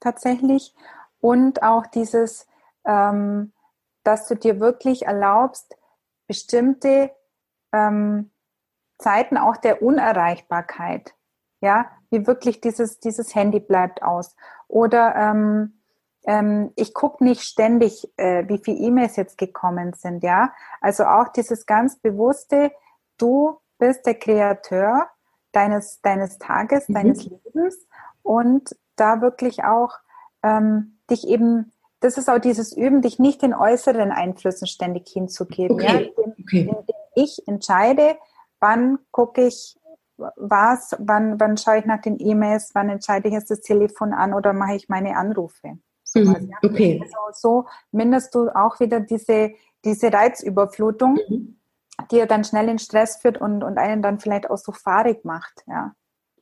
tatsächlich 0.00 0.74
und 1.20 1.62
auch 1.62 1.86
dieses, 1.86 2.46
ähm, 2.84 3.52
dass 4.02 4.26
du 4.26 4.34
dir 4.34 4.60
wirklich 4.60 5.06
erlaubst, 5.06 5.76
bestimmte 6.26 7.10
ähm, 7.72 8.30
Zeiten 8.98 9.36
auch 9.36 9.56
der 9.56 9.82
Unerreichbarkeit, 9.82 11.14
ja, 11.60 11.90
wie 12.10 12.26
wirklich 12.26 12.60
dieses, 12.60 13.00
dieses 13.00 13.34
Handy 13.34 13.60
bleibt 13.60 14.02
aus 14.02 14.36
oder 14.68 15.14
ähm, 15.16 15.81
ähm, 16.24 16.72
ich 16.76 16.94
gucke 16.94 17.24
nicht 17.24 17.42
ständig, 17.42 18.08
äh, 18.16 18.48
wie 18.48 18.58
viele 18.58 18.78
E-Mails 18.78 19.16
jetzt 19.16 19.38
gekommen 19.38 19.92
sind, 19.94 20.22
ja. 20.22 20.52
Also 20.80 21.04
auch 21.04 21.28
dieses 21.28 21.66
ganz 21.66 21.96
bewusste, 21.96 22.72
du 23.18 23.58
bist 23.78 24.06
der 24.06 24.14
Kreateur 24.14 25.08
deines, 25.52 26.00
deines 26.00 26.38
Tages, 26.38 26.88
mhm. 26.88 26.94
deines 26.94 27.24
Lebens 27.24 27.86
und 28.22 28.76
da 28.96 29.20
wirklich 29.20 29.64
auch 29.64 29.98
ähm, 30.42 30.98
dich 31.10 31.26
eben, 31.26 31.72
das 32.00 32.18
ist 32.18 32.28
auch 32.28 32.38
dieses 32.38 32.76
Üben, 32.76 33.02
dich 33.02 33.18
nicht 33.18 33.42
den 33.42 33.54
äußeren 33.54 34.12
Einflüssen 34.12 34.66
ständig 34.66 35.08
hinzugeben. 35.08 35.76
Okay. 35.76 35.86
Ja? 35.86 35.98
Indem, 35.98 36.34
okay. 36.40 36.60
indem 36.60 36.96
ich 37.14 37.46
entscheide, 37.46 38.16
wann 38.60 38.98
gucke 39.10 39.46
ich 39.46 39.76
was, 40.36 40.94
wann, 40.98 41.40
wann 41.40 41.56
schaue 41.56 41.78
ich 41.78 41.84
nach 41.84 42.00
den 42.00 42.18
E-Mails, 42.20 42.70
wann 42.74 42.88
entscheide 42.88 43.28
ich 43.28 43.34
jetzt 43.34 43.50
das 43.50 43.60
Telefon 43.60 44.12
an 44.12 44.34
oder 44.34 44.52
mache 44.52 44.74
ich 44.74 44.88
meine 44.88 45.16
Anrufe. 45.16 45.78
So 46.12 46.20
mhm, 46.20 46.50
ja. 46.50 46.58
Okay. 46.62 47.00
Also 47.02 47.16
so 47.32 47.64
mindest 47.90 48.34
du 48.34 48.48
auch 48.54 48.78
wieder 48.80 49.00
diese, 49.00 49.52
diese 49.84 50.12
Reizüberflutung, 50.12 51.18
mhm. 51.28 51.56
die 52.10 52.16
ja 52.16 52.26
dann 52.26 52.44
schnell 52.44 52.68
in 52.68 52.78
Stress 52.78 53.16
führt 53.16 53.40
und, 53.40 53.62
und 53.62 53.78
einen 53.78 54.02
dann 54.02 54.20
vielleicht 54.20 54.50
auch 54.50 54.58
so 54.58 54.72
fahrig 54.72 55.24
macht. 55.24 55.64
Ja. 55.66 55.94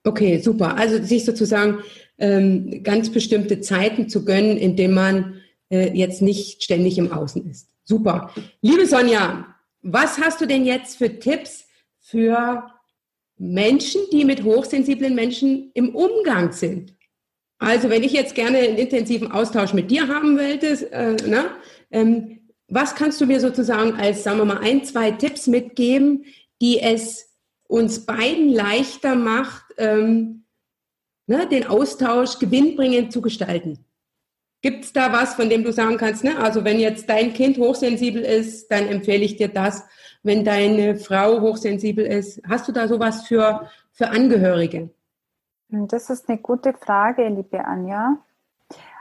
Okay, 0.05 0.39
super. 0.39 0.77
Also 0.77 1.03
sich 1.03 1.25
sozusagen 1.25 1.81
ähm, 2.19 2.83
ganz 2.83 3.11
bestimmte 3.11 3.61
Zeiten 3.61 4.09
zu 4.09 4.25
gönnen, 4.25 4.57
indem 4.57 4.95
man 4.95 5.41
äh, 5.71 5.91
jetzt 5.93 6.21
nicht 6.21 6.65
ständig 6.65 6.99
im 6.99 7.13
Außen 7.13 7.49
ist. 7.49 7.69
Super. 7.85 8.31
Liebe 8.63 8.87
Sonja, 8.87 9.47
was 9.83 10.19
hast 10.19 10.41
du 10.41 10.47
denn 10.47 10.65
jetzt 10.65 10.97
für 10.97 11.19
Tipps 11.19 11.67
für 12.01 12.65
Menschen, 13.37 14.01
die 14.13 14.25
mit 14.25 14.43
hochsensiblen 14.43 15.15
Menschen 15.15 15.71
im 15.75 15.95
Umgang 15.95 16.53
sind? 16.53 16.95
Also 17.61 17.90
wenn 17.90 18.03
ich 18.03 18.12
jetzt 18.12 18.35
gerne 18.35 18.59
einen 18.59 18.79
intensiven 18.79 19.31
Austausch 19.31 19.75
mit 19.75 19.90
dir 19.90 20.09
haben 20.09 20.38
wollte, 20.38 20.90
äh, 20.92 21.16
na, 21.27 21.51
ähm, 21.90 22.40
was 22.68 22.94
kannst 22.94 23.20
du 23.20 23.27
mir 23.27 23.38
sozusagen 23.38 23.94
als, 23.94 24.25
sagen 24.25 24.38
wir 24.38 24.46
mal, 24.46 24.59
ein, 24.59 24.83
zwei 24.85 25.11
Tipps 25.11 25.46
mitgeben, 25.46 26.25
die 26.62 26.81
es 26.81 27.37
uns 27.68 28.07
beiden 28.07 28.49
leichter 28.49 29.14
macht, 29.14 29.64
ähm, 29.77 30.46
ne, 31.27 31.46
den 31.49 31.66
Austausch 31.66 32.38
gewinnbringend 32.38 33.12
zu 33.12 33.20
gestalten? 33.20 33.85
Gibt 34.62 34.85
es 34.85 34.92
da 34.94 35.12
was, 35.12 35.35
von 35.35 35.51
dem 35.51 35.62
du 35.62 35.73
sagen 35.73 35.99
kannst, 35.99 36.25
ne? 36.25 36.38
also 36.38 36.64
wenn 36.64 36.81
jetzt 36.81 37.09
dein 37.11 37.35
Kind 37.35 37.59
hochsensibel 37.59 38.23
ist, 38.23 38.68
dann 38.68 38.88
empfehle 38.88 39.25
ich 39.25 39.37
dir 39.37 39.49
das. 39.49 39.83
Wenn 40.23 40.44
deine 40.44 40.96
Frau 40.96 41.40
hochsensibel 41.40 42.05
ist, 42.05 42.42
hast 42.46 42.68
du 42.68 42.73
da 42.73 42.88
sowas 42.88 43.27
für, 43.27 43.70
für 43.92 44.09
Angehörige? 44.09 44.90
Das 45.71 46.11
ist 46.11 46.29
eine 46.29 46.39
gute 46.39 46.73
Frage, 46.73 47.29
liebe 47.29 47.65
Anja. 47.65 48.19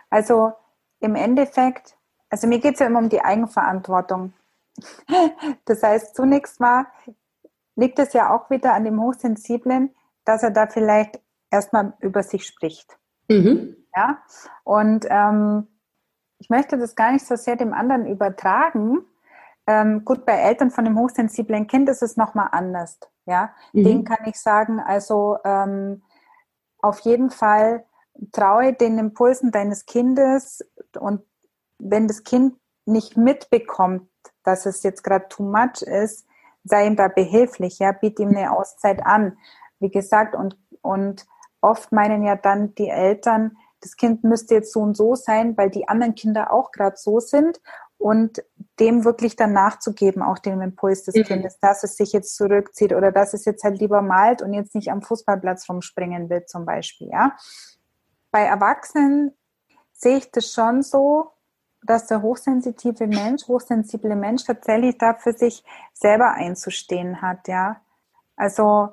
Also 0.10 0.54
im 1.00 1.16
Endeffekt, 1.16 1.98
also 2.30 2.48
mir 2.48 2.60
geht 2.60 2.76
es 2.76 2.80
ja 2.80 2.88
immer 2.88 3.00
um 3.00 3.10
die 3.10 3.22
Eigenverantwortung. 3.22 4.34
Das 5.66 5.84
heißt, 5.84 6.16
zunächst 6.16 6.60
mal 6.60 6.86
liegt 7.76 8.00
es 8.00 8.14
ja 8.14 8.34
auch 8.34 8.50
wieder 8.50 8.74
an 8.74 8.86
dem 8.86 9.02
Hochsensiblen, 9.02 9.94
dass 10.26 10.44
er 10.44 10.52
da 10.52 10.68
vielleicht 10.68 11.20
erstmal 11.52 11.94
über 12.00 12.24
sich 12.24 12.46
spricht. 12.46 12.98
Mhm. 13.30 13.76
Ja, 13.96 14.20
und 14.64 15.06
ähm, 15.10 15.68
ich 16.38 16.50
möchte 16.50 16.78
das 16.78 16.96
gar 16.96 17.12
nicht 17.12 17.26
so 17.26 17.36
sehr 17.36 17.56
dem 17.56 17.74
anderen 17.74 18.06
übertragen. 18.06 19.06
Ähm, 19.68 20.06
gut, 20.06 20.26
bei 20.26 20.34
Eltern 20.34 20.72
von 20.72 20.86
dem 20.86 20.98
hochsensiblen 20.98 21.68
Kind 21.68 21.90
ist 21.90 22.02
es 22.02 22.18
nochmal 22.18 22.50
anders. 22.52 23.00
Ja, 23.26 23.54
mhm. 23.74 23.84
den 23.84 24.04
kann 24.06 24.26
ich 24.26 24.40
sagen, 24.40 24.80
also 24.80 25.38
ähm, 25.44 26.02
auf 26.82 27.00
jeden 27.02 27.30
Fall 27.30 27.86
traue 28.32 28.74
den 28.74 28.98
Impulsen 28.98 29.52
deines 29.52 29.86
Kindes 29.86 30.66
und 31.00 31.22
wenn 31.78 32.08
das 32.08 32.24
Kind 32.24 32.56
nicht 32.86 33.18
mitbekommt, 33.18 34.10
dass 34.44 34.66
es 34.66 34.84
jetzt 34.84 35.04
gerade 35.04 35.28
too 35.30 35.44
much 35.44 35.82
ist, 35.82 36.26
sei 36.64 36.88
ihm 36.88 36.96
da 36.96 37.08
behilflich, 37.08 37.80
ja, 37.80 37.92
biete 37.92 38.24
ihm 38.24 38.30
eine 38.30 38.52
Auszeit 38.52 39.06
an. 39.06 39.38
Wie 39.80 39.90
gesagt, 39.90 40.36
und, 40.36 40.58
und 40.82 41.26
oft 41.62 41.92
meinen 41.92 42.24
ja 42.24 42.36
dann 42.36 42.76
die 42.76 42.90
Eltern, 42.90 43.58
das 43.82 43.96
Kind 43.96 44.24
müsste 44.24 44.56
jetzt 44.56 44.74
so 44.74 44.82
und 44.82 44.98
so 44.98 45.16
sein, 45.16 45.56
weil 45.56 45.70
die 45.70 45.88
anderen 45.88 46.16
Kinder 46.16 46.52
auch 46.52 46.72
gerade 46.72 46.98
so 46.98 47.20
sind 47.20 47.62
und 48.00 48.42
dem 48.80 49.04
wirklich 49.04 49.36
dann 49.36 49.52
nachzugeben, 49.52 50.24
auch 50.24 50.40
dem 50.40 50.62
Impuls 50.62 51.04
des 51.04 51.16
mhm. 51.16 51.24
Kindes, 51.24 51.60
dass 51.60 51.84
es 51.84 51.98
sich 51.98 52.14
jetzt 52.14 52.36
zurückzieht 52.36 52.94
oder 52.94 53.12
dass 53.12 53.34
es 53.34 53.46
jetzt 53.46 53.64
halt 53.64 53.80
lieber 53.80 54.02
malt 54.02 54.42
und 54.42 54.54
jetzt 54.54 54.74
nicht 54.74 54.90
am 54.90 55.02
Fußballplatz 55.02 55.70
rumspringen 55.70 56.30
will 56.30 56.46
zum 56.46 56.66
Beispiel, 56.66 57.10
ja. 57.12 57.36
Bei 58.32 58.44
Erwachsenen 58.44 59.34
sehe 59.92 60.18
ich 60.18 60.32
das 60.32 60.52
schon 60.52 60.82
so, 60.82 61.32
dass 61.84 62.08
der 62.08 62.22
hochsensitive 62.22 63.08
Mensch, 63.08 63.48
hochsensible 63.48 64.16
Mensch 64.16 64.46
tatsächlich 64.46 64.98
da 64.98 65.14
für 65.14 65.34
sich 65.34 65.64
selber 65.94 66.32
einzustehen 66.32 67.22
hat, 67.22 67.50
ja. 67.50 67.82
Also, 68.38 68.90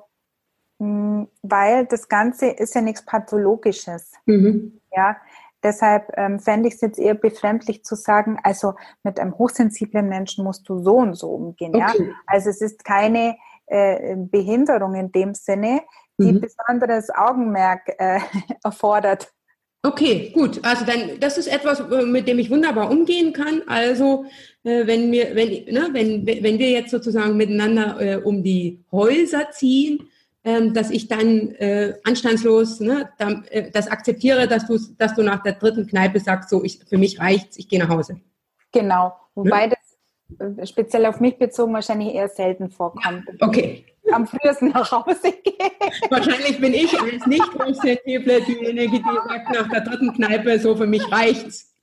mh, 0.79 1.27
weil 1.43 1.85
das 1.85 2.09
Ganze 2.09 2.47
ist 2.47 2.75
ja 2.75 2.81
nichts 2.81 3.05
Pathologisches, 3.05 4.11
mhm. 4.25 4.81
ja. 4.91 5.15
Deshalb 5.63 6.11
ähm, 6.15 6.39
fände 6.39 6.67
ich 6.67 6.75
es 6.75 6.81
jetzt 6.81 6.99
eher 6.99 7.15
befremdlich 7.15 7.83
zu 7.83 7.95
sagen, 7.95 8.39
also 8.43 8.73
mit 9.03 9.19
einem 9.19 9.37
hochsensiblen 9.37 10.07
Menschen 10.07 10.43
musst 10.43 10.67
du 10.69 10.79
so 10.79 10.97
und 10.97 11.15
so 11.15 11.29
umgehen, 11.31 11.75
okay. 11.75 12.05
ja. 12.09 12.13
Also 12.27 12.49
es 12.49 12.61
ist 12.61 12.85
keine 12.85 13.37
äh, 13.65 14.15
Behinderung 14.15 14.95
in 14.95 15.11
dem 15.11 15.33
Sinne, 15.33 15.81
die 16.19 16.31
mhm. 16.31 16.41
besonderes 16.41 17.09
Augenmerk 17.09 17.81
äh, 17.97 18.19
erfordert. 18.63 19.33
Okay, 19.83 20.31
gut. 20.33 20.59
Also 20.63 20.85
dann, 20.85 21.19
das 21.19 21.37
ist 21.37 21.47
etwas, 21.47 21.81
mit 22.05 22.27
dem 22.27 22.39
ich 22.39 22.49
wunderbar 22.49 22.89
umgehen 22.89 23.31
kann. 23.31 23.61
Also 23.67 24.25
äh, 24.63 24.85
wenn 24.85 25.11
wir, 25.11 25.35
wenn, 25.35 25.49
ne, 25.65 25.89
wenn, 25.91 26.25
wenn 26.25 26.59
wir 26.59 26.71
jetzt 26.71 26.91
sozusagen 26.91 27.37
miteinander 27.37 28.01
äh, 28.01 28.15
um 28.17 28.43
die 28.43 28.83
Häuser 28.91 29.51
ziehen, 29.51 30.09
dass 30.73 30.89
ich 30.91 31.07
dann 31.07 31.51
äh, 31.55 31.95
anstandslos 32.03 32.79
ne, 32.79 33.09
dann, 33.17 33.45
äh, 33.49 33.71
das 33.71 33.87
akzeptiere, 33.87 34.47
dass 34.47 34.67
du, 34.67 34.77
dass 34.97 35.15
du 35.15 35.23
nach 35.23 35.43
der 35.43 35.53
dritten 35.53 35.87
Kneipe 35.87 36.19
sagst, 36.19 36.49
so 36.49 36.63
ich, 36.63 36.79
für 36.87 36.97
mich 36.97 37.19
reicht's, 37.19 37.57
ich 37.57 37.67
gehe 37.67 37.79
nach 37.79 37.89
Hause. 37.89 38.21
Genau. 38.71 39.13
Wobei 39.35 39.67
ja? 39.67 39.73
das 40.29 40.59
äh, 40.59 40.65
speziell 40.65 41.05
auf 41.05 41.19
mich 41.19 41.37
bezogen 41.37 41.73
wahrscheinlich 41.73 42.13
eher 42.13 42.29
selten 42.29 42.69
vorkommt. 42.69 43.23
Okay 43.39 43.85
am 44.11 44.27
frühesten 44.27 44.69
nach 44.69 44.91
Hause 44.91 45.31
gehen. 45.43 45.71
Wahrscheinlich 46.09 46.59
bin 46.59 46.73
ich 46.73 46.99
als 46.99 47.25
nicht 47.25 47.53
hochsensible 47.53 48.41
diejenige, 48.41 48.99
die 48.99 49.03
sagt 49.03 49.53
nach 49.53 49.69
der 49.69 49.81
dritten 49.81 50.13
Kneipe, 50.13 50.59
so 50.59 50.75
für 50.75 50.87
mich 50.87 51.11
reicht's. 51.11 51.73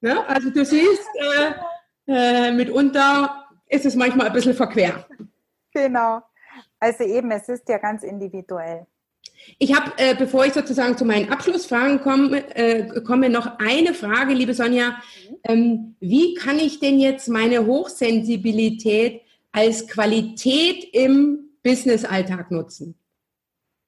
Ja, 0.00 0.24
also 0.24 0.50
du 0.50 0.64
siehst, 0.64 1.08
äh, 2.06 2.48
äh, 2.48 2.52
mitunter 2.52 3.46
ist 3.68 3.84
es 3.84 3.94
manchmal 3.94 4.28
ein 4.28 4.32
bisschen 4.32 4.54
verquer. 4.54 5.06
Genau. 5.72 6.22
Also 6.78 7.04
eben, 7.04 7.30
es 7.30 7.48
ist 7.48 7.68
ja 7.68 7.78
ganz 7.78 8.02
individuell. 8.02 8.86
Ich 9.58 9.74
habe, 9.74 9.92
äh, 9.98 10.14
bevor 10.14 10.46
ich 10.46 10.52
sozusagen 10.52 10.96
zu 10.96 11.04
meinen 11.04 11.30
Abschlussfragen 11.30 12.00
komme, 12.00 12.56
äh, 12.56 13.00
komme 13.02 13.30
noch 13.30 13.58
eine 13.58 13.94
Frage, 13.94 14.34
liebe 14.34 14.54
Sonja. 14.54 15.00
Ähm, 15.44 15.96
wie 16.00 16.34
kann 16.34 16.58
ich 16.58 16.80
denn 16.80 16.98
jetzt 16.98 17.28
meine 17.28 17.66
Hochsensibilität 17.66 19.22
als 19.52 19.88
Qualität 19.88 20.84
im 20.92 21.50
Business-Alltag 21.62 22.50
nutzen. 22.50 22.94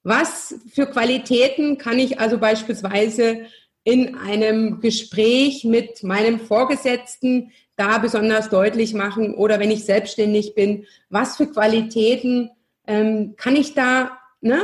Was 0.03 0.55
für 0.73 0.87
Qualitäten 0.87 1.79
kann 1.79 1.99
ich 1.99 2.19
also 2.21 2.39
beispielsweise 2.39 3.47
in 3.85 4.17
einem 4.17 4.81
Gespräch 4.81 5.65
mit 5.65 6.03
meinem 6.03 6.41
Vorgesetzten 6.41 7.53
da 7.77 7.99
besonders 7.99 8.51
deutlich 8.51 8.95
machen 8.95 9.35
oder 9.35 9.59
wenn 9.59 9.71
ich 9.71 9.85
selbstständig 9.85 10.55
bin, 10.55 10.87
was 11.09 11.37
für 11.37 11.47
Qualitäten 11.47 12.51
ähm, 12.91 13.35
kann 13.37 13.55
ich 13.55 13.75
da 13.75 14.19
ne, 14.41 14.61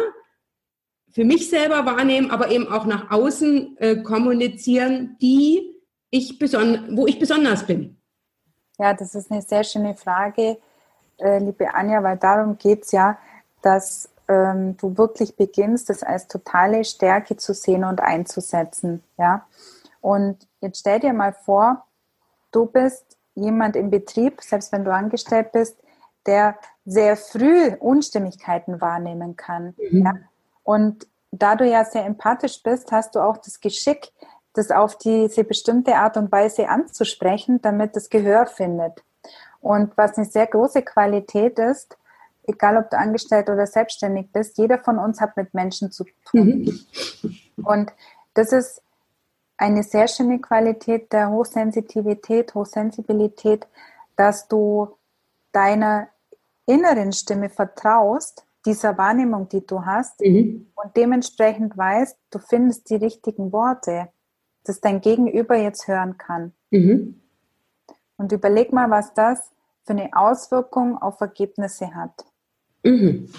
für 1.10 1.24
mich 1.24 1.48
selber 1.48 1.86
wahrnehmen, 1.86 2.30
aber 2.30 2.50
eben 2.50 2.68
auch 2.68 2.84
nach 2.84 3.10
außen 3.10 3.76
äh, 3.78 3.96
kommunizieren, 4.02 5.16
die 5.20 5.76
ich 6.10 6.38
wo 6.40 7.06
ich 7.06 7.18
besonders 7.18 7.66
bin? 7.66 7.96
Ja, 8.78 8.94
das 8.94 9.14
ist 9.14 9.30
eine 9.30 9.42
sehr 9.42 9.64
schöne 9.64 9.94
Frage 9.94 10.58
äh, 11.18 11.38
liebe 11.38 11.72
Anja, 11.72 12.02
weil 12.02 12.16
darum 12.16 12.58
geht 12.58 12.84
es 12.84 12.92
ja, 12.92 13.18
dass 13.62 14.08
ähm, 14.28 14.76
du 14.76 14.96
wirklich 14.98 15.36
beginnst, 15.36 15.88
das 15.88 16.02
als 16.02 16.28
totale 16.28 16.84
Stärke 16.84 17.36
zu 17.36 17.54
sehen 17.54 17.84
und 17.84 18.00
einzusetzen. 18.00 19.02
Ja? 19.18 19.46
Und 20.00 20.46
jetzt 20.60 20.80
stell 20.80 21.00
dir 21.00 21.12
mal 21.12 21.32
vor, 21.32 21.86
du 22.52 22.66
bist 22.66 23.16
jemand 23.34 23.76
im 23.76 23.90
Betrieb, 23.90 24.42
selbst 24.42 24.72
wenn 24.72 24.84
du 24.84 24.92
angestellt 24.92 25.52
bist, 25.52 25.78
der 26.26 26.58
sehr 26.86 27.16
früh 27.16 27.74
Unstimmigkeiten 27.78 28.80
wahrnehmen 28.80 29.36
kann. 29.36 29.74
Mhm. 29.90 30.04
Ja? 30.04 30.14
Und 30.62 31.06
da 31.32 31.56
du 31.56 31.68
ja 31.68 31.84
sehr 31.84 32.06
empathisch 32.06 32.62
bist, 32.62 32.92
hast 32.92 33.14
du 33.14 33.20
auch 33.20 33.36
das 33.36 33.60
Geschick, 33.60 34.12
das 34.54 34.70
auf 34.70 34.96
diese 34.96 35.44
bestimmte 35.44 35.96
Art 35.96 36.16
und 36.16 36.32
Weise 36.32 36.68
anzusprechen, 36.68 37.60
damit 37.60 37.94
das 37.94 38.08
Gehör 38.08 38.46
findet. 38.46 39.02
Und 39.60 39.96
was 39.96 40.16
eine 40.16 40.26
sehr 40.26 40.46
große 40.46 40.82
Qualität 40.82 41.58
ist, 41.58 41.98
egal 42.46 42.76
ob 42.78 42.90
du 42.90 42.96
angestellt 42.96 43.50
oder 43.50 43.66
selbstständig 43.66 44.32
bist, 44.32 44.56
jeder 44.56 44.78
von 44.78 44.98
uns 44.98 45.20
hat 45.20 45.36
mit 45.36 45.52
Menschen 45.52 45.90
zu 45.90 46.04
tun. 46.24 46.80
Mhm. 47.22 47.64
Und 47.64 47.92
das 48.34 48.52
ist 48.52 48.80
eine 49.58 49.82
sehr 49.82 50.06
schöne 50.06 50.40
Qualität 50.40 51.12
der 51.12 51.30
Hochsensitivität, 51.30 52.54
Hochsensibilität, 52.54 53.66
dass 54.14 54.48
du 54.48 54.96
deiner 55.52 56.08
inneren 56.66 57.12
Stimme 57.12 57.48
vertraust, 57.48 58.44
dieser 58.64 58.98
Wahrnehmung, 58.98 59.48
die 59.48 59.64
du 59.64 59.84
hast, 59.84 60.20
mhm. 60.20 60.70
und 60.74 60.96
dementsprechend 60.96 61.76
weißt, 61.76 62.18
du 62.30 62.38
findest 62.38 62.90
die 62.90 62.96
richtigen 62.96 63.52
Worte. 63.52 64.08
das 64.64 64.80
dein 64.80 65.00
Gegenüber 65.00 65.54
jetzt 65.54 65.86
hören 65.86 66.18
kann. 66.18 66.52
Mhm. 66.70 67.20
Und 68.16 68.32
überleg 68.32 68.72
mal, 68.72 68.90
was 68.90 69.14
das 69.14 69.52
für 69.84 69.92
eine 69.92 70.10
Auswirkung 70.12 70.98
auf 70.98 71.20
Ergebnisse 71.20 71.94
hat. 71.94 72.24
Mhm. 72.82 73.30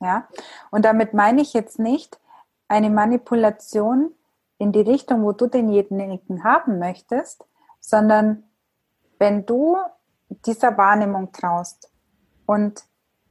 Ja, 0.00 0.28
und 0.70 0.84
damit 0.86 1.12
meine 1.12 1.42
ich 1.42 1.52
jetzt 1.52 1.78
nicht 1.78 2.18
eine 2.68 2.88
Manipulation 2.88 4.12
in 4.56 4.72
die 4.72 4.80
Richtung, 4.80 5.24
wo 5.24 5.32
du 5.32 5.46
denjenigen 5.46 6.42
haben 6.42 6.78
möchtest, 6.78 7.44
sondern 7.80 8.44
wenn 9.18 9.44
du 9.44 9.76
dieser 10.46 10.76
Wahrnehmung 10.76 11.32
traust 11.32 11.90
und 12.46 12.84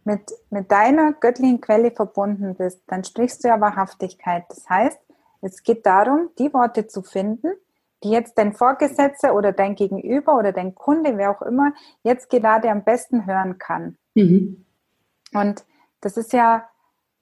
mit, 0.03 0.31
mit 0.49 0.71
deiner 0.71 1.13
göttlichen 1.13 1.61
Quelle 1.61 1.91
verbunden 1.91 2.55
bist, 2.55 2.81
dann 2.87 3.03
sprichst 3.03 3.43
du 3.43 3.49
ja 3.49 3.61
Wahrhaftigkeit. 3.61 4.45
Das 4.49 4.67
heißt, 4.69 4.99
es 5.41 5.63
geht 5.63 5.85
darum, 5.85 6.29
die 6.39 6.53
Worte 6.53 6.87
zu 6.87 7.01
finden, 7.01 7.51
die 8.03 8.09
jetzt 8.09 8.37
dein 8.37 8.53
Vorgesetzter 8.53 9.35
oder 9.35 9.51
dein 9.51 9.75
Gegenüber 9.75 10.37
oder 10.37 10.51
dein 10.51 10.73
Kunde, 10.73 11.17
wer 11.17 11.31
auch 11.31 11.41
immer, 11.43 11.73
jetzt 12.03 12.29
gerade 12.29 12.69
am 12.69 12.83
besten 12.83 13.25
hören 13.27 13.57
kann. 13.59 13.97
Mhm. 14.15 14.65
Und 15.33 15.63
das 16.01 16.17
ist 16.17 16.33
ja, 16.33 16.67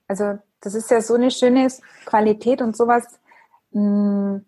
also 0.08 0.40
das 0.62 0.76
ist 0.76 0.90
ja 0.90 1.02
so 1.02 1.16
eine 1.16 1.32
schöne 1.32 1.68
Qualität 2.06 2.62
und 2.62 2.76
sowas 2.76 3.20
mh, 3.72 3.82
hm, 3.82 4.46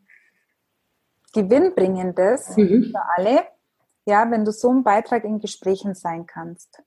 Gewinnbringendes 1.33 2.57
mhm. 2.57 2.91
für 2.91 3.01
alle, 3.15 3.43
ja, 4.05 4.29
wenn 4.29 4.45
du 4.45 4.51
so 4.51 4.69
ein 4.69 4.83
Beitrag 4.83 5.23
in 5.23 5.39
Gesprächen 5.39 5.95
sein 5.95 6.25
kannst. 6.25 6.81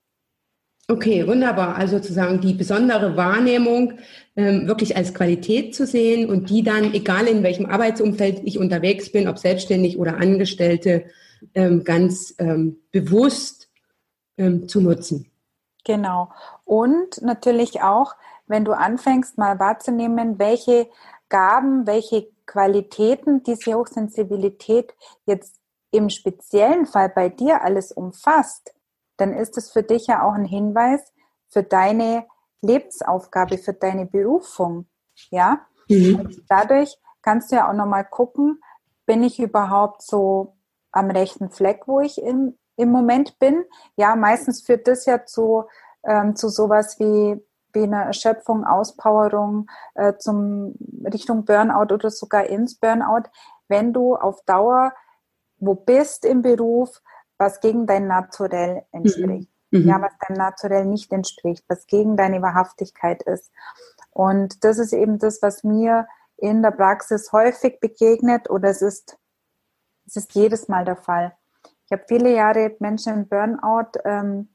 Okay, 0.87 1.27
wunderbar. 1.27 1.77
Also 1.77 1.97
sozusagen 1.97 2.43
die 2.43 2.53
besondere 2.53 3.17
Wahrnehmung 3.17 3.95
ähm, 4.37 4.67
wirklich 4.67 4.97
als 4.97 5.15
Qualität 5.15 5.75
zu 5.75 5.87
sehen 5.87 6.29
und 6.29 6.51
die 6.51 6.63
dann, 6.63 6.93
egal 6.93 7.27
in 7.27 7.43
welchem 7.43 7.67
Arbeitsumfeld 7.67 8.43
ich 8.45 8.59
unterwegs 8.59 9.11
bin, 9.11 9.27
ob 9.27 9.39
selbstständig 9.39 9.99
oder 9.99 10.19
Angestellte, 10.19 11.07
ähm, 11.55 11.85
ganz 11.85 12.35
ähm, 12.39 12.83
bewusst 12.91 13.71
ähm, 14.37 14.69
zu 14.69 14.83
nutzen. 14.83 15.31
Genau. 15.85 16.31
Und 16.65 17.23
natürlich 17.23 17.81
auch, 17.81 18.15
wenn 18.47 18.67
du 18.67 18.73
anfängst 18.73 19.39
mal 19.39 19.59
wahrzunehmen, 19.59 20.39
welche 20.39 20.89
Gaben, 21.31 21.87
welche 21.87 22.29
Qualitäten 22.45 23.43
diese 23.43 23.75
Hochsensibilität 23.75 24.95
jetzt 25.25 25.57
im 25.95 26.11
speziellen 26.11 26.87
Fall 26.87 27.09
bei 27.09 27.29
dir 27.29 27.63
alles 27.63 27.93
umfasst, 27.93 28.75
dann 29.17 29.33
ist 29.33 29.57
es 29.57 29.71
für 29.71 29.83
dich 29.83 30.09
ja 30.09 30.27
auch 30.27 30.35
ein 30.35 30.45
Hinweis 30.45 31.13
für 31.49 31.63
deine 31.63 32.27
Lebensaufgabe, 32.63 33.59
für 33.59 33.75
deine 33.75 34.07
Berufung. 34.07 34.87
Ja? 35.31 35.61
Mhm. 35.89 36.17
Und 36.17 36.43
dadurch 36.49 36.99
kannst 37.23 37.53
du 37.53 37.57
ja 37.57 37.69
auch 37.69 37.75
nochmal 37.75 38.05
gucken, 38.05 38.61
bin 39.07 39.23
ich 39.23 39.39
überhaupt 39.39 40.03
so 40.03 40.57
am 40.91 41.11
rechten 41.11 41.51
Fleck, 41.51 41.83
wo 41.87 42.01
ich 42.01 42.21
im, 42.21 42.59
im 42.77 42.91
Moment 42.91 43.39
bin? 43.39 43.65
Ja, 43.97 44.17
meistens 44.17 44.63
führt 44.63 44.89
das 44.89 45.07
ja 45.07 45.25
zu, 45.25 45.65
ähm, 46.03 46.35
zu 46.35 46.49
sowas 46.49 46.99
wie, 46.99 47.41
wie 47.73 47.83
einer 47.85 48.03
Erschöpfung, 48.03 48.65
Auspowerung, 48.65 49.69
äh, 49.95 50.15
zum 50.19 50.75
Richtung 51.05 51.45
Burnout 51.45 51.93
oder 51.95 52.11
sogar 52.11 52.47
ins 52.47 52.77
Burnout, 52.77 53.29
wenn 53.69 53.93
du 53.93 54.17
auf 54.17 54.43
Dauer 54.45 54.93
wo 55.59 55.75
bist 55.75 56.25
im 56.25 56.43
Beruf, 56.43 57.01
was 57.39 57.61
gegen 57.61 57.87
dein 57.87 58.07
Naturell 58.07 58.85
entspricht. 58.93 59.51
Mhm. 59.71 59.81
mhm. 59.81 59.89
Ja, 59.89 60.01
was 60.01 60.13
deinem 60.27 60.39
Naturell 60.39 60.85
nicht 60.85 61.13
entspricht, 61.13 61.65
was 61.69 61.87
gegen 61.87 62.17
deine 62.17 62.43
Wahrhaftigkeit 62.43 63.23
ist. 63.23 63.51
Und 64.11 64.65
das 64.65 64.79
ist 64.79 64.93
eben 64.93 65.19
das, 65.19 65.43
was 65.43 65.65
mir 65.65 66.07
in 66.37 66.63
der 66.63 66.71
Praxis 66.71 67.33
häufig 67.33 67.81
begegnet 67.81 68.51
oder 68.51 68.69
es 68.69 68.83
ist, 68.83 69.19
es 70.07 70.17
ist 70.17 70.35
jedes 70.35 70.69
Mal 70.69 70.85
der 70.85 70.97
Fall. 70.97 71.37
Ich 71.87 71.93
habe 71.93 72.05
viele 72.07 72.33
Jahre 72.33 72.75
Menschen 72.79 73.15
im 73.15 73.29
Burnout 73.29 73.99
ähm, 74.05 74.49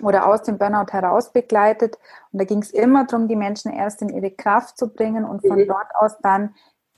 oder 0.00 0.26
aus 0.26 0.42
dem 0.42 0.58
Burnout 0.58 0.92
heraus 0.92 1.32
begleitet 1.32 1.98
und 2.32 2.40
da 2.40 2.44
ging 2.44 2.62
es 2.62 2.70
immer 2.70 3.06
darum, 3.06 3.28
die 3.28 3.36
Menschen 3.36 3.72
erst 3.72 4.02
in 4.02 4.08
ihre 4.10 4.30
Kraft 4.30 4.78
zu 4.78 4.92
bringen 4.92 5.24
und 5.24 5.40
von 5.46 5.58
mhm. 5.58 5.66
dort 5.66 5.94
aus 5.94 6.18
dann 6.22 6.54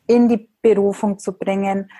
in 0.06 0.28
die 0.28 0.50
Berufung 0.62 1.18
zu 1.18 1.32
bringen 1.32 1.90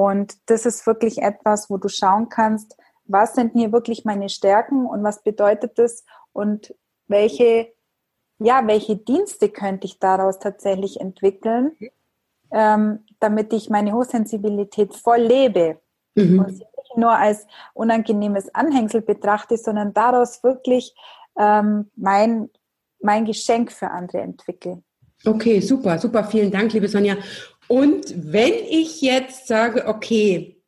und 0.00 0.38
das 0.46 0.64
ist 0.64 0.86
wirklich 0.86 1.18
etwas, 1.20 1.68
wo 1.68 1.76
du 1.76 1.88
schauen 1.88 2.30
kannst, 2.30 2.74
was 3.04 3.34
sind 3.34 3.52
hier 3.52 3.70
wirklich 3.70 4.06
meine 4.06 4.30
Stärken 4.30 4.86
und 4.86 5.04
was 5.04 5.22
bedeutet 5.22 5.78
das 5.78 6.06
und 6.32 6.74
welche, 7.06 7.70
ja, 8.38 8.66
welche 8.66 8.96
Dienste 8.96 9.50
könnte 9.50 9.86
ich 9.86 9.98
daraus 9.98 10.38
tatsächlich 10.38 11.00
entwickeln, 11.00 11.72
ähm, 12.50 13.00
damit 13.18 13.52
ich 13.52 13.68
meine 13.68 13.92
Hochsensibilität 13.92 14.94
voll 14.94 15.20
lebe 15.20 15.80
mhm. 16.14 16.38
und 16.38 16.48
sie 16.48 16.64
nicht 16.78 16.96
nur 16.96 17.12
als 17.12 17.46
unangenehmes 17.74 18.54
Anhängsel 18.54 19.02
betrachte, 19.02 19.58
sondern 19.58 19.92
daraus 19.92 20.42
wirklich 20.42 20.94
ähm, 21.38 21.90
mein, 21.94 22.48
mein 23.02 23.26
Geschenk 23.26 23.70
für 23.70 23.90
andere 23.90 24.22
entwickle. 24.22 24.82
Okay, 25.26 25.60
super, 25.60 25.98
super. 25.98 26.24
Vielen 26.24 26.50
Dank, 26.50 26.72
liebe 26.72 26.88
Sonja. 26.88 27.16
Und 27.70 28.32
wenn 28.32 28.52
ich 28.52 29.00
jetzt 29.00 29.46
sage, 29.46 29.86
okay, 29.86 30.60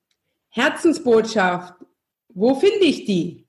Herzensbotschaft, 0.51 1.75
wo 2.29 2.55
finde 2.55 2.85
ich 2.85 3.07
die? 3.07 3.49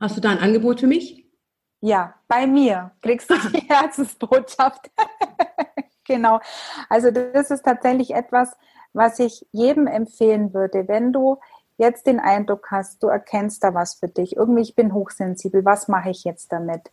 Hast 0.00 0.16
du 0.16 0.20
da 0.20 0.30
ein 0.30 0.40
Angebot 0.40 0.80
für 0.80 0.88
mich? 0.88 1.24
Ja, 1.80 2.16
bei 2.26 2.48
mir 2.48 2.90
kriegst 3.00 3.30
du 3.30 3.36
die 3.54 3.68
Herzensbotschaft. 3.68 4.90
genau. 6.04 6.40
Also 6.88 7.12
das 7.12 7.52
ist 7.52 7.62
tatsächlich 7.62 8.16
etwas, 8.16 8.56
was 8.92 9.20
ich 9.20 9.46
jedem 9.52 9.86
empfehlen 9.86 10.52
würde, 10.52 10.88
wenn 10.88 11.12
du 11.12 11.38
jetzt 11.76 12.08
den 12.08 12.18
Eindruck 12.18 12.72
hast, 12.72 13.00
du 13.04 13.06
erkennst 13.06 13.62
da 13.62 13.74
was 13.74 13.94
für 13.94 14.08
dich. 14.08 14.34
Irgendwie, 14.34 14.62
ich 14.62 14.74
bin 14.74 14.92
hochsensibel, 14.92 15.64
was 15.64 15.86
mache 15.86 16.10
ich 16.10 16.24
jetzt 16.24 16.50
damit? 16.50 16.90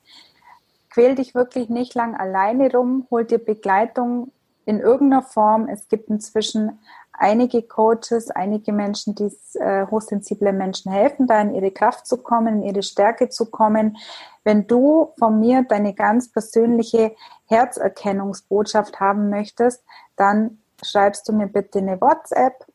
Quäl 0.92 1.16
dich 1.16 1.34
wirklich 1.34 1.70
nicht 1.70 1.96
lang 1.96 2.16
alleine 2.16 2.72
rum, 2.72 3.08
hol 3.10 3.26
dir 3.26 3.40
Begleitung, 3.40 4.32
in 4.66 4.80
irgendeiner 4.80 5.22
Form. 5.22 5.68
Es 5.68 5.88
gibt 5.88 6.10
inzwischen 6.10 6.80
einige 7.14 7.62
Coaches, 7.62 8.30
einige 8.32 8.74
Menschen, 8.74 9.16
die 9.16 9.32
äh, 9.60 9.86
hochsensible 9.88 10.54
Menschen 10.54 10.92
helfen, 10.92 11.28
da 11.28 11.40
in 11.42 11.54
ihre 11.54 11.72
Kraft 11.72 12.08
zu 12.08 12.18
kommen, 12.18 12.62
in 12.62 12.64
ihre 12.64 12.84
Stärke 12.84 13.30
zu 13.30 13.46
kommen. 13.46 13.98
Wenn 14.44 14.68
du 14.68 15.14
von 15.18 15.40
mir 15.40 15.64
deine 15.64 15.94
ganz 15.94 16.32
persönliche 16.32 17.16
Herzerkennungsbotschaft 17.48 19.00
haben 19.00 19.30
möchtest, 19.30 19.84
dann 20.16 20.60
schreibst 20.84 21.28
du 21.28 21.34
mir 21.34 21.48
bitte 21.48 21.80
eine 21.80 22.00
WhatsApp 22.02 22.66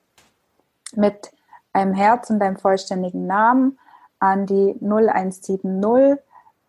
mit 0.95 1.31
einem 1.73 1.95
Herz 1.95 2.31
und 2.31 2.41
deinem 2.41 2.57
vollständigen 2.57 3.27
Namen 3.27 3.79
an 4.19 4.47
die 4.47 4.77
0170 4.81 5.65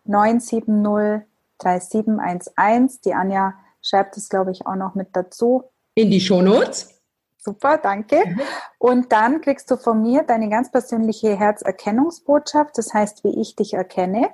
970 0.04 1.26
3711. 1.58 3.00
Die 3.02 3.14
Anja 3.14 3.54
schreibt 3.82 4.16
es, 4.16 4.28
glaube 4.28 4.52
ich, 4.52 4.66
auch 4.66 4.76
noch 4.76 4.94
mit 4.94 5.08
dazu. 5.12 5.64
In 5.94 6.10
die 6.10 6.20
Shownotes. 6.20 7.02
Super, 7.36 7.76
danke. 7.76 8.22
Mhm. 8.24 8.40
Und 8.78 9.12
dann 9.12 9.40
kriegst 9.40 9.70
du 9.70 9.76
von 9.76 10.00
mir 10.00 10.22
deine 10.22 10.48
ganz 10.48 10.70
persönliche 10.70 11.36
Herzerkennungsbotschaft, 11.36 12.78
das 12.78 12.94
heißt, 12.94 13.24
wie 13.24 13.40
ich 13.40 13.56
dich 13.56 13.74
erkenne. 13.74 14.30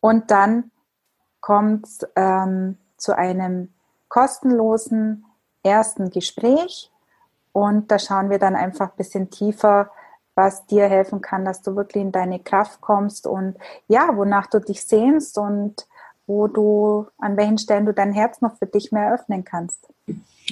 Und 0.00 0.30
dann 0.30 0.70
kommt 1.40 1.86
es 1.86 1.98
ähm, 2.16 2.78
zu 2.96 3.16
einem 3.16 3.74
kostenlosen 4.08 5.26
ersten 5.62 6.10
Gespräch. 6.10 6.90
Und 7.52 7.90
da 7.90 7.98
schauen 7.98 8.30
wir 8.30 8.38
dann 8.38 8.56
einfach 8.56 8.90
ein 8.90 8.96
bisschen 8.96 9.30
tiefer, 9.30 9.90
was 10.34 10.66
dir 10.66 10.88
helfen 10.88 11.20
kann, 11.20 11.44
dass 11.44 11.62
du 11.62 11.76
wirklich 11.76 12.02
in 12.02 12.12
deine 12.12 12.38
Kraft 12.40 12.80
kommst 12.80 13.26
und 13.26 13.56
ja, 13.88 14.16
wonach 14.16 14.46
du 14.46 14.60
dich 14.60 14.84
sehnst 14.84 15.38
und 15.38 15.86
wo 16.26 16.48
du, 16.48 17.06
an 17.18 17.36
welchen 17.36 17.58
Stellen 17.58 17.86
du 17.86 17.92
dein 17.92 18.12
Herz 18.12 18.40
noch 18.40 18.58
für 18.58 18.66
dich 18.66 18.92
mehr 18.92 19.14
öffnen 19.14 19.44
kannst. 19.44 19.86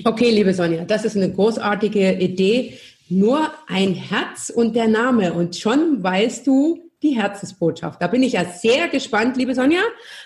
Okay, 0.05 0.31
liebe 0.31 0.55
Sonja, 0.55 0.85
das 0.85 1.05
ist 1.05 1.17
eine 1.17 1.33
großartige 1.33 2.15
Idee. 2.15 2.79
Nur 3.09 3.51
ein 3.67 3.95
Herz 3.95 4.51
und 4.51 4.75
der 4.75 4.89
Name 4.89 5.35
und 5.35 5.57
schon 5.57 6.03
weißt 6.03 6.47
du 6.47 6.81
die 7.05 7.11
Herzensbotschaft. 7.11 8.01
Da 8.01 8.07
bin 8.07 8.23
ich 8.23 8.33
ja 8.33 8.47
sehr 8.47 8.89
gespannt, 8.89 9.37
liebe 9.37 9.55
Sonja. 9.55 9.83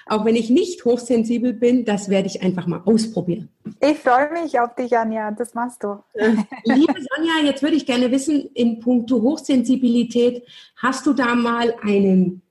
Auch 0.07 0.25
wenn 0.25 0.37
ich 0.37 0.49
nicht 0.49 0.85
hochsensibel 0.85 1.53
bin, 1.53 1.85
das 1.85 2.09
werde 2.09 2.29
ich 2.29 2.41
einfach 2.41 2.67
mal 2.69 2.83
ausprobieren. 2.85 3.49
Ich 3.81 3.99
freue 3.99 4.31
mich 4.33 4.59
auf 4.61 4.75
dich, 4.77 4.97
Anja. 4.97 5.33
Das 5.33 5.55
machst 5.55 5.83
du. 5.83 5.99
Äh, 6.15 6.37
liebe 6.65 6.95
Sonja, 6.95 7.45
jetzt 7.45 7.63
würde 7.63 7.77
ich 7.77 7.85
gerne 7.85 8.11
wissen, 8.13 8.49
in 8.55 8.79
puncto 8.79 9.21
Hochsensibilität, 9.21 10.45
hast 10.77 11.05
du 11.05 11.13
da 11.13 11.35
mal 11.35 11.75
einen 11.83 12.43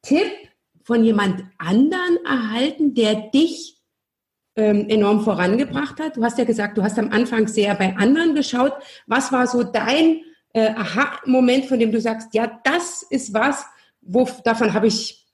Tipp 0.00 0.26
von 0.86 1.02
jemand 1.02 1.44
anderen 1.58 2.24
erhalten, 2.24 2.94
der 2.94 3.30
dich 3.30 3.82
ähm, 4.54 4.88
enorm 4.88 5.20
vorangebracht 5.20 5.98
hat? 5.98 6.16
Du 6.16 6.22
hast 6.22 6.38
ja 6.38 6.44
gesagt, 6.44 6.78
du 6.78 6.84
hast 6.84 6.96
am 6.96 7.10
Anfang 7.10 7.48
sehr 7.48 7.74
bei 7.74 7.96
anderen 7.96 8.36
geschaut. 8.36 8.72
Was 9.08 9.32
war 9.32 9.48
so 9.48 9.64
dein 9.64 10.22
äh, 10.52 10.68
Aha-Moment, 10.68 11.66
von 11.66 11.80
dem 11.80 11.90
du 11.90 12.00
sagst, 12.00 12.32
ja, 12.34 12.60
das 12.62 13.02
ist 13.02 13.34
was, 13.34 13.66
wo, 14.00 14.28
davon 14.44 14.74
habe 14.74 14.86
ich 14.86 15.26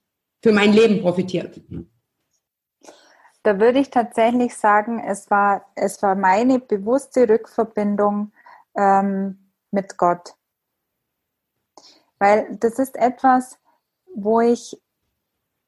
für 0.42 0.53
mein 0.53 0.72
Leben 0.72 1.03
profitiert? 1.03 1.61
Da 3.42 3.61
würde 3.61 3.80
ich 3.80 3.90
tatsächlich 3.90 4.57
sagen, 4.57 5.05
es 5.07 5.30
war, 5.30 5.66
es 5.74 6.03
war 6.03 6.14
meine 6.14 6.61
bewusste 6.61 7.28
Rückverbindung 7.28 8.32
ähm, 8.74 9.50
mit 9.70 9.98
Gott. 9.98 10.34
Weil 12.18 12.57
das 12.59 12.78
ist 12.78 12.96
etwas, 12.96 13.59
wo 14.14 14.40
ich, 14.40 14.82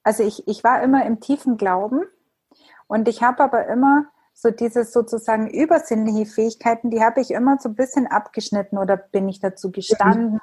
also 0.05 0.23
ich, 0.23 0.47
ich 0.47 0.63
war 0.63 0.83
immer 0.83 1.05
im 1.05 1.21
tiefen 1.21 1.57
Glauben 1.57 2.03
und 2.87 3.09
ich 3.09 3.23
habe 3.23 3.43
aber 3.43 3.67
immer 3.67 4.05
so 4.35 4.51
diese 4.51 4.85
sozusagen 4.85 5.49
übersinnliche 5.49 6.27
Fähigkeiten, 6.27 6.91
die 6.91 7.03
habe 7.03 7.21
ich 7.21 7.31
immer 7.31 7.59
so 7.59 7.71
ein 7.71 7.75
bisschen 7.75 8.07
abgeschnitten 8.07 8.79
oder 8.79 8.97
bin 8.97 9.29
ich 9.29 9.41
dazu 9.41 9.71
gestanden 9.71 10.41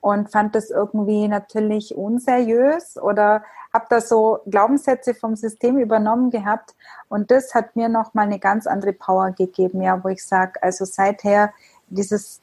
und 0.00 0.30
fand 0.30 0.54
das 0.54 0.70
irgendwie 0.70 1.26
natürlich 1.28 1.96
unseriös 1.96 2.96
oder 2.98 3.42
habe 3.72 3.86
da 3.88 4.00
so 4.00 4.40
Glaubenssätze 4.46 5.14
vom 5.14 5.34
System 5.34 5.78
übernommen 5.78 6.30
gehabt 6.30 6.74
und 7.08 7.30
das 7.30 7.54
hat 7.54 7.74
mir 7.74 7.88
nochmal 7.88 8.26
eine 8.26 8.38
ganz 8.38 8.66
andere 8.66 8.92
Power 8.92 9.32
gegeben, 9.32 9.82
ja, 9.82 10.04
wo 10.04 10.08
ich 10.08 10.24
sage, 10.24 10.62
also 10.62 10.84
seither 10.84 11.52
dieses 11.88 12.40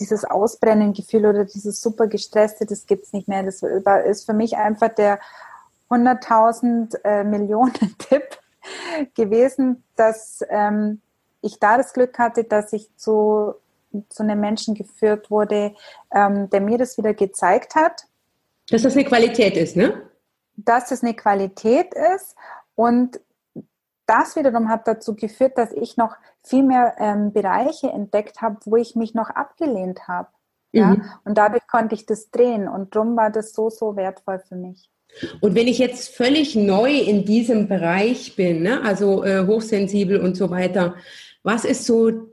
dieses 0.00 0.24
Ausbrennen-Gefühl 0.24 1.26
oder 1.26 1.44
dieses 1.44 1.80
super 1.80 2.06
gestresste, 2.06 2.66
das 2.66 2.86
gibt 2.86 3.04
es 3.04 3.12
nicht 3.12 3.28
mehr. 3.28 3.42
Das 3.42 3.62
ist 3.62 4.26
für 4.26 4.32
mich 4.32 4.56
einfach 4.56 4.88
der 4.88 5.20
100.000 5.90 7.04
äh, 7.04 7.24
Millionen 7.24 7.72
Tipp 7.98 8.38
gewesen, 9.14 9.84
dass 9.96 10.44
ähm, 10.48 11.00
ich 11.40 11.58
da 11.58 11.76
das 11.76 11.92
Glück 11.92 12.18
hatte, 12.18 12.44
dass 12.44 12.72
ich 12.72 12.94
zu, 12.96 13.54
zu 14.08 14.22
einem 14.22 14.40
Menschen 14.40 14.74
geführt 14.74 15.30
wurde, 15.30 15.74
ähm, 16.12 16.50
der 16.50 16.60
mir 16.60 16.78
das 16.78 16.98
wieder 16.98 17.14
gezeigt 17.14 17.74
hat. 17.74 18.06
Dass 18.68 18.82
das 18.82 18.94
eine 18.94 19.04
Qualität 19.04 19.56
ist, 19.56 19.76
ne? 19.76 20.02
Dass 20.56 20.90
es 20.90 21.02
eine 21.02 21.14
Qualität 21.14 21.94
ist 21.94 22.36
und 22.74 23.20
das 24.06 24.34
wiederum 24.34 24.68
hat 24.68 24.88
dazu 24.88 25.14
geführt, 25.14 25.56
dass 25.56 25.72
ich 25.72 25.96
noch 25.96 26.16
viel 26.42 26.64
mehr 26.64 26.96
ähm, 26.98 27.32
Bereiche 27.32 27.90
entdeckt 27.90 28.42
habe, 28.42 28.56
wo 28.64 28.76
ich 28.76 28.96
mich 28.96 29.14
noch 29.14 29.30
abgelehnt 29.30 30.08
habe. 30.08 30.28
Ja? 30.72 30.88
Mhm. 30.88 31.04
Und 31.24 31.38
dadurch 31.38 31.66
konnte 31.68 31.94
ich 31.94 32.06
das 32.06 32.30
drehen 32.30 32.68
und 32.68 32.94
darum 32.94 33.16
war 33.16 33.30
das 33.30 33.52
so, 33.52 33.70
so 33.70 33.96
wertvoll 33.96 34.40
für 34.40 34.56
mich. 34.56 34.90
Und 35.40 35.54
wenn 35.54 35.68
ich 35.68 35.78
jetzt 35.78 36.14
völlig 36.14 36.54
neu 36.54 36.92
in 36.92 37.24
diesem 37.24 37.68
Bereich 37.68 38.36
bin, 38.36 38.62
ne, 38.62 38.82
also 38.82 39.24
äh, 39.24 39.46
hochsensibel 39.46 40.18
und 40.20 40.36
so 40.36 40.50
weiter, 40.50 40.96
was 41.42 41.64
ist 41.64 41.84
so 41.84 42.30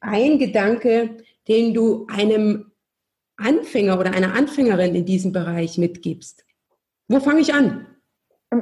ein 0.00 0.38
Gedanke, 0.38 1.18
den 1.48 1.74
du 1.74 2.06
einem 2.10 2.72
Anfänger 3.36 3.98
oder 3.98 4.12
einer 4.12 4.34
Anfängerin 4.34 4.94
in 4.94 5.04
diesem 5.04 5.32
Bereich 5.32 5.78
mitgibst? 5.78 6.44
Wo 7.08 7.20
fange 7.20 7.40
ich 7.40 7.52
an? 7.52 7.86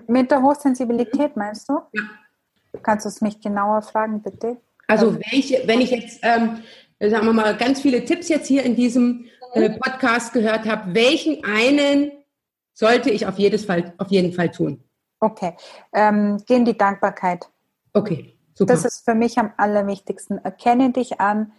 Mit 0.06 0.30
der 0.30 0.42
Hochsensibilität 0.42 1.36
meinst 1.36 1.68
du? 1.68 1.74
Ja. 1.92 2.02
Kannst 2.82 3.04
du 3.04 3.08
es 3.08 3.20
mich 3.20 3.40
genauer 3.40 3.82
fragen, 3.82 4.22
bitte? 4.22 4.58
Also 4.86 5.08
ähm, 5.08 5.20
welche, 5.30 5.66
wenn 5.66 5.80
ich 5.80 5.90
jetzt, 5.90 6.20
ähm, 6.22 6.62
sagen 7.00 7.26
wir 7.26 7.32
mal, 7.32 7.56
ganz 7.56 7.80
viele 7.80 8.04
Tipps 8.04 8.28
jetzt 8.28 8.46
hier 8.46 8.62
in 8.62 8.76
diesem 8.76 9.26
äh, 9.54 9.70
Podcast 9.70 10.32
gehört 10.32 10.66
habe, 10.66 10.94
welchen 10.94 11.44
einen 11.44 12.12
sollte 12.80 13.10
ich 13.10 13.26
auf, 13.26 13.38
jedes 13.38 13.66
Fall, 13.66 13.92
auf 13.98 14.08
jeden 14.08 14.32
Fall 14.32 14.50
tun? 14.50 14.82
Okay, 15.20 15.54
ähm, 15.92 16.42
geh 16.46 16.56
in 16.56 16.64
die 16.64 16.78
Dankbarkeit. 16.78 17.50
Okay, 17.92 18.38
super. 18.54 18.72
Das 18.72 18.86
ist 18.86 19.04
für 19.04 19.14
mich 19.14 19.38
am 19.38 19.52
allerwichtigsten. 19.58 20.38
Erkenne 20.38 20.90
dich 20.90 21.20
an, 21.20 21.52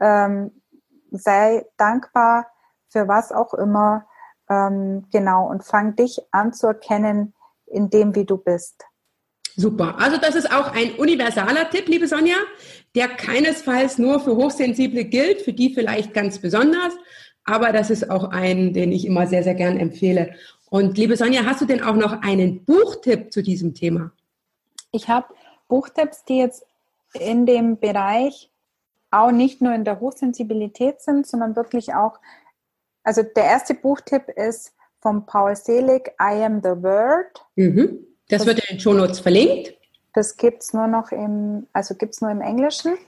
ähm, 0.00 0.62
sei 1.10 1.66
dankbar 1.76 2.46
für 2.88 3.06
was 3.06 3.30
auch 3.30 3.52
immer, 3.52 4.06
ähm, 4.48 5.04
genau, 5.12 5.46
und 5.50 5.64
fang 5.64 5.96
dich 5.96 6.22
an 6.30 6.54
zu 6.54 6.68
erkennen 6.68 7.34
in 7.66 7.90
dem, 7.90 8.14
wie 8.14 8.24
du 8.24 8.38
bist. 8.38 8.86
Super. 9.56 9.96
Also 9.98 10.16
das 10.16 10.34
ist 10.34 10.50
auch 10.50 10.72
ein 10.72 10.94
universaler 10.94 11.68
Tipp, 11.68 11.88
liebe 11.88 12.08
Sonja, 12.08 12.36
der 12.94 13.08
keinesfalls 13.08 13.98
nur 13.98 14.18
für 14.18 14.34
Hochsensible 14.34 15.04
gilt, 15.04 15.42
für 15.42 15.52
die 15.52 15.74
vielleicht 15.74 16.14
ganz 16.14 16.38
besonders, 16.38 16.94
aber 17.44 17.72
das 17.72 17.90
ist 17.90 18.10
auch 18.10 18.30
ein, 18.30 18.72
den 18.72 18.90
ich 18.90 19.06
immer 19.06 19.26
sehr, 19.26 19.42
sehr 19.42 19.54
gern 19.54 19.76
empfehle. 19.78 20.34
Und 20.74 20.98
liebe 20.98 21.16
Sonja, 21.16 21.44
hast 21.44 21.60
du 21.60 21.66
denn 21.66 21.84
auch 21.84 21.94
noch 21.94 22.22
einen 22.22 22.64
Buchtipp 22.64 23.32
zu 23.32 23.44
diesem 23.44 23.74
Thema? 23.74 24.10
Ich 24.90 25.08
habe 25.08 25.28
Buchtipps, 25.68 26.24
die 26.24 26.38
jetzt 26.38 26.66
in 27.12 27.46
dem 27.46 27.78
Bereich 27.78 28.50
auch 29.12 29.30
nicht 29.30 29.62
nur 29.62 29.72
in 29.72 29.84
der 29.84 30.00
Hochsensibilität 30.00 31.00
sind, 31.00 31.28
sondern 31.28 31.54
wirklich 31.54 31.94
auch, 31.94 32.18
also 33.04 33.22
der 33.22 33.44
erste 33.44 33.74
Buchtipp 33.74 34.28
ist 34.30 34.74
von 34.98 35.24
Paul 35.26 35.54
Selig, 35.54 36.08
I 36.20 36.42
Am 36.42 36.60
the 36.60 36.70
Word. 36.70 37.46
Mhm. 37.54 38.04
Das, 38.28 38.38
das, 38.38 38.46
wird 38.48 38.68
in 38.68 38.74
den 38.74 38.80
Show 38.80 38.94
Notes 38.94 39.20
verlinkt. 39.20 39.74
Das 40.12 40.36
gibt 40.36 40.64
es 40.64 40.72
nur 40.72 40.88
noch 40.88 41.12
im, 41.12 41.68
also 41.72 41.94
gibt 41.94 42.14
es 42.14 42.20
nur 42.20 42.32
im 42.32 42.40
Englischen. 42.40 42.98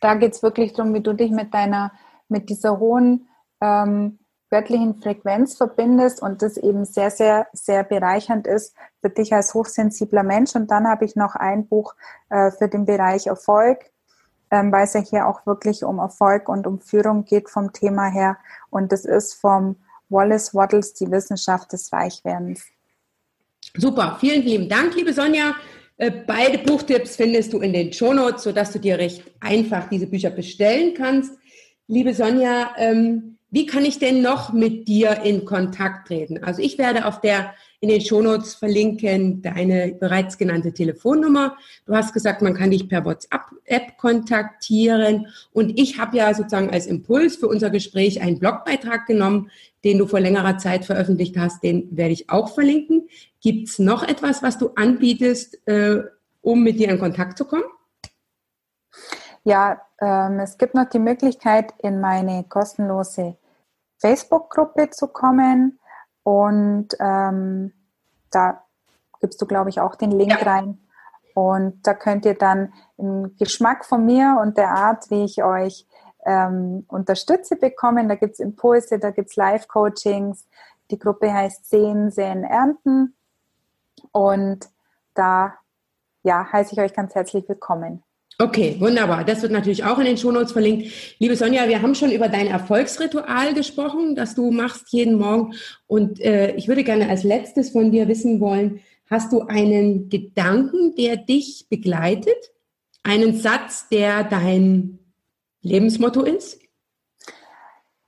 Da 0.00 0.14
geht 0.14 0.32
es 0.32 0.42
wirklich 0.42 0.72
darum, 0.72 0.94
wie 0.94 1.02
du 1.02 1.12
dich 1.12 1.30
mit 1.30 1.52
deiner, 1.52 1.92
mit 2.30 2.48
dieser 2.48 2.78
hohen 2.78 3.28
ähm, 3.60 4.18
göttlichen 4.50 5.00
Frequenz 5.00 5.56
verbindest 5.56 6.22
und 6.22 6.42
das 6.42 6.56
eben 6.56 6.84
sehr, 6.84 7.10
sehr, 7.10 7.46
sehr 7.52 7.84
bereichernd 7.84 8.46
ist 8.46 8.74
für 9.00 9.10
dich 9.10 9.32
als 9.32 9.54
hochsensibler 9.54 10.22
Mensch. 10.22 10.54
Und 10.54 10.70
dann 10.70 10.86
habe 10.86 11.04
ich 11.04 11.16
noch 11.16 11.34
ein 11.34 11.66
Buch 11.68 11.94
äh, 12.30 12.50
für 12.50 12.68
den 12.68 12.86
Bereich 12.86 13.26
Erfolg, 13.26 13.78
ähm, 14.50 14.72
weil 14.72 14.84
es 14.84 14.94
ja 14.94 15.00
hier 15.00 15.26
auch 15.26 15.44
wirklich 15.46 15.84
um 15.84 15.98
Erfolg 15.98 16.48
und 16.48 16.66
um 16.66 16.80
Führung 16.80 17.24
geht 17.24 17.50
vom 17.50 17.72
Thema 17.72 18.06
her. 18.06 18.38
Und 18.70 18.92
das 18.92 19.04
ist 19.04 19.34
vom 19.34 19.76
Wallace 20.08 20.54
Waddles, 20.54 20.94
die 20.94 21.10
Wissenschaft 21.10 21.72
des 21.72 21.92
Reichwerdens. 21.92 22.64
Super, 23.76 24.16
vielen 24.18 24.42
lieben 24.42 24.68
Dank, 24.68 24.94
liebe 24.94 25.12
Sonja. 25.12 25.54
Äh, 25.98 26.10
beide 26.26 26.58
Buchtipps 26.58 27.16
findest 27.16 27.52
du 27.52 27.58
in 27.58 27.72
den 27.72 27.92
Shownotes, 27.92 28.44
sodass 28.44 28.72
du 28.72 28.78
dir 28.78 28.98
recht 28.98 29.24
einfach 29.40 29.88
diese 29.88 30.06
Bücher 30.06 30.30
bestellen 30.30 30.94
kannst. 30.94 31.32
Liebe 31.86 32.14
Sonja, 32.14 32.70
ähm, 32.76 33.37
wie 33.50 33.66
kann 33.66 33.84
ich 33.84 33.98
denn 33.98 34.20
noch 34.20 34.52
mit 34.52 34.88
dir 34.88 35.22
in 35.24 35.44
Kontakt 35.44 36.08
treten? 36.08 36.42
Also 36.44 36.60
ich 36.60 36.76
werde 36.78 37.06
auf 37.06 37.20
der 37.20 37.54
in 37.80 37.88
den 37.88 38.00
Shownotes 38.00 38.54
verlinken 38.54 39.40
deine 39.40 39.94
bereits 39.98 40.36
genannte 40.36 40.72
Telefonnummer. 40.72 41.56
Du 41.86 41.94
hast 41.94 42.12
gesagt, 42.12 42.42
man 42.42 42.54
kann 42.54 42.72
dich 42.72 42.88
per 42.88 43.04
WhatsApp 43.04 43.96
kontaktieren. 43.98 45.28
Und 45.52 45.78
ich 45.78 45.98
habe 45.98 46.16
ja 46.16 46.34
sozusagen 46.34 46.70
als 46.70 46.86
Impuls 46.86 47.36
für 47.36 47.46
unser 47.46 47.70
Gespräch 47.70 48.20
einen 48.20 48.40
Blogbeitrag 48.40 49.06
genommen, 49.06 49.50
den 49.84 49.98
du 49.98 50.06
vor 50.06 50.18
längerer 50.18 50.58
Zeit 50.58 50.86
veröffentlicht 50.86 51.36
hast. 51.38 51.62
Den 51.62 51.88
werde 51.96 52.14
ich 52.14 52.28
auch 52.30 52.52
verlinken. 52.52 53.08
Gibt 53.40 53.68
es 53.68 53.78
noch 53.78 54.02
etwas, 54.02 54.42
was 54.42 54.58
du 54.58 54.70
anbietest, 54.74 55.60
äh, 55.68 56.00
um 56.42 56.64
mit 56.64 56.80
dir 56.80 56.88
in 56.88 56.98
Kontakt 56.98 57.38
zu 57.38 57.44
kommen? 57.44 57.64
Ja, 59.44 59.80
ähm, 60.00 60.40
es 60.40 60.58
gibt 60.58 60.74
noch 60.74 60.88
die 60.88 60.98
Möglichkeit, 60.98 61.72
in 61.78 62.00
meine 62.00 62.44
kostenlose 62.44 63.36
Facebook-Gruppe 63.98 64.90
zu 64.90 65.08
kommen. 65.08 65.78
Und 66.22 66.88
ähm, 67.00 67.72
da 68.30 68.62
gibst 69.20 69.40
du, 69.40 69.46
glaube 69.46 69.70
ich, 69.70 69.80
auch 69.80 69.94
den 69.94 70.12
Link 70.12 70.44
rein. 70.44 70.78
Und 71.34 71.86
da 71.86 71.94
könnt 71.94 72.26
ihr 72.26 72.34
dann 72.34 72.72
einen 72.98 73.36
Geschmack 73.36 73.84
von 73.84 74.04
mir 74.04 74.38
und 74.40 74.56
der 74.58 74.70
Art, 74.70 75.10
wie 75.10 75.24
ich 75.24 75.42
euch 75.42 75.86
ähm, 76.26 76.84
unterstütze, 76.88 77.56
bekommen. 77.56 78.08
Da 78.08 78.16
gibt 78.16 78.34
es 78.34 78.40
Impulse, 78.40 78.98
da 78.98 79.10
gibt 79.10 79.30
es 79.30 79.36
Live-Coachings. 79.36 80.46
Die 80.90 80.98
Gruppe 80.98 81.32
heißt 81.32 81.68
Sehen, 81.68 82.10
Sehen, 82.10 82.44
Ernten. 82.44 83.14
Und 84.12 84.68
da 85.14 85.54
ja, 86.22 86.46
heiße 86.52 86.72
ich 86.72 86.80
euch 86.80 86.92
ganz 86.92 87.14
herzlich 87.14 87.48
willkommen. 87.48 88.02
Okay, 88.40 88.76
wunderbar. 88.78 89.24
Das 89.24 89.42
wird 89.42 89.50
natürlich 89.50 89.82
auch 89.82 89.98
in 89.98 90.04
den 90.04 90.16
Shownotes 90.16 90.52
verlinkt. 90.52 90.92
Liebe 91.18 91.34
Sonja, 91.34 91.66
wir 91.66 91.82
haben 91.82 91.96
schon 91.96 92.12
über 92.12 92.28
dein 92.28 92.46
Erfolgsritual 92.46 93.52
gesprochen, 93.52 94.14
das 94.14 94.36
du 94.36 94.52
machst 94.52 94.92
jeden 94.92 95.18
Morgen. 95.18 95.54
Und 95.88 96.20
äh, 96.20 96.54
ich 96.54 96.68
würde 96.68 96.84
gerne 96.84 97.08
als 97.08 97.24
letztes 97.24 97.70
von 97.70 97.90
dir 97.90 98.06
wissen 98.06 98.38
wollen, 98.38 98.80
hast 99.10 99.32
du 99.32 99.42
einen 99.42 100.08
Gedanken, 100.08 100.94
der 100.94 101.16
dich 101.16 101.66
begleitet? 101.68 102.52
Einen 103.02 103.34
Satz, 103.34 103.88
der 103.88 104.22
dein 104.22 105.00
Lebensmotto 105.62 106.22
ist? 106.22 106.60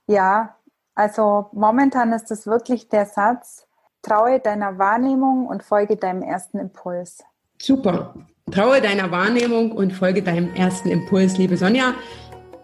Ja, 0.07 0.55
also 0.95 1.49
momentan 1.51 2.13
ist 2.13 2.31
es 2.31 2.47
wirklich 2.47 2.87
der 2.87 3.05
Satz, 3.05 3.67
traue 4.01 4.39
deiner 4.39 4.77
Wahrnehmung 4.77 5.47
und 5.47 5.61
folge 5.63 5.97
deinem 5.97 6.21
ersten 6.21 6.57
Impuls. 6.57 7.21
Super. 7.61 8.13
Traue 8.51 8.81
deiner 8.81 9.11
Wahrnehmung 9.11 9.71
und 9.71 9.93
folge 9.93 10.21
deinem 10.21 10.53
ersten 10.55 10.89
Impuls, 10.89 11.37
liebe 11.37 11.55
Sonja. 11.55 11.93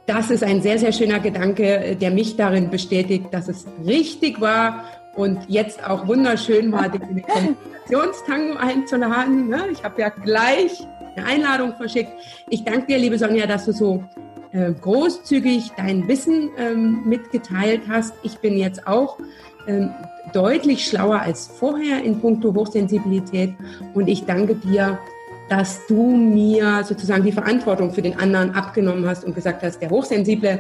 Das 0.05 0.29
ist 0.29 0.43
ein 0.43 0.61
sehr, 0.61 0.77
sehr 0.77 0.91
schöner 0.91 1.19
Gedanke, 1.19 1.95
der 1.99 2.11
mich 2.11 2.35
darin 2.35 2.69
bestätigt, 2.69 3.27
dass 3.31 3.47
es 3.47 3.65
richtig 3.85 4.41
war 4.41 4.83
und 5.15 5.39
jetzt 5.47 5.81
auch 5.87 6.05
wunderschön 6.05 6.73
war, 6.73 6.89
den 6.89 7.21
Kommunikationstango 7.21 8.57
einzuladen. 8.57 9.47
Ne? 9.47 9.67
Ich 9.71 9.81
habe 9.83 10.01
ja 10.01 10.09
gleich 10.09 10.85
eine 11.15 11.25
Einladung 11.25 11.73
verschickt. 11.75 12.11
Ich 12.49 12.65
danke 12.65 12.87
dir, 12.87 12.97
liebe 12.97 13.17
Sonja, 13.17 13.47
dass 13.47 13.65
du 13.65 13.71
so 13.71 14.03
äh, 14.51 14.73
großzügig 14.73 15.71
dein 15.77 16.05
Wissen 16.09 16.49
ähm, 16.57 17.03
mitgeteilt 17.05 17.83
hast. 17.89 18.13
Ich 18.23 18.37
bin 18.39 18.57
jetzt 18.57 18.85
auch 18.87 19.17
ähm, 19.67 19.91
deutlich 20.33 20.85
schlauer 20.85 21.21
als 21.21 21.47
vorher 21.47 22.03
in 22.03 22.19
puncto 22.19 22.53
Hochsensibilität 22.53 23.53
und 23.93 24.07
ich 24.07 24.25
danke 24.25 24.55
dir, 24.55 24.99
dass 25.49 25.85
du 25.87 26.15
mir 26.15 26.83
sozusagen 26.83 27.23
die 27.23 27.31
Verantwortung 27.31 27.91
für 27.91 28.01
den 28.01 28.19
anderen 28.19 28.53
abgenommen 28.53 29.07
hast 29.07 29.23
und 29.23 29.35
gesagt 29.35 29.63
hast, 29.63 29.79
der 29.81 29.89
Hochsensible 29.89 30.59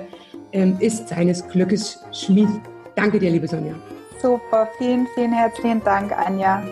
ähm, 0.53 0.77
ist 0.79 1.09
seines 1.09 1.47
Glückes 1.47 2.03
Schmied. 2.11 2.49
Danke 2.95 3.19
dir, 3.19 3.31
liebe 3.31 3.47
Sonja. 3.47 3.73
Super, 4.21 4.67
vielen, 4.77 5.07
vielen 5.13 5.33
herzlichen 5.33 5.83
Dank, 5.83 6.11
Anja. 6.17 6.63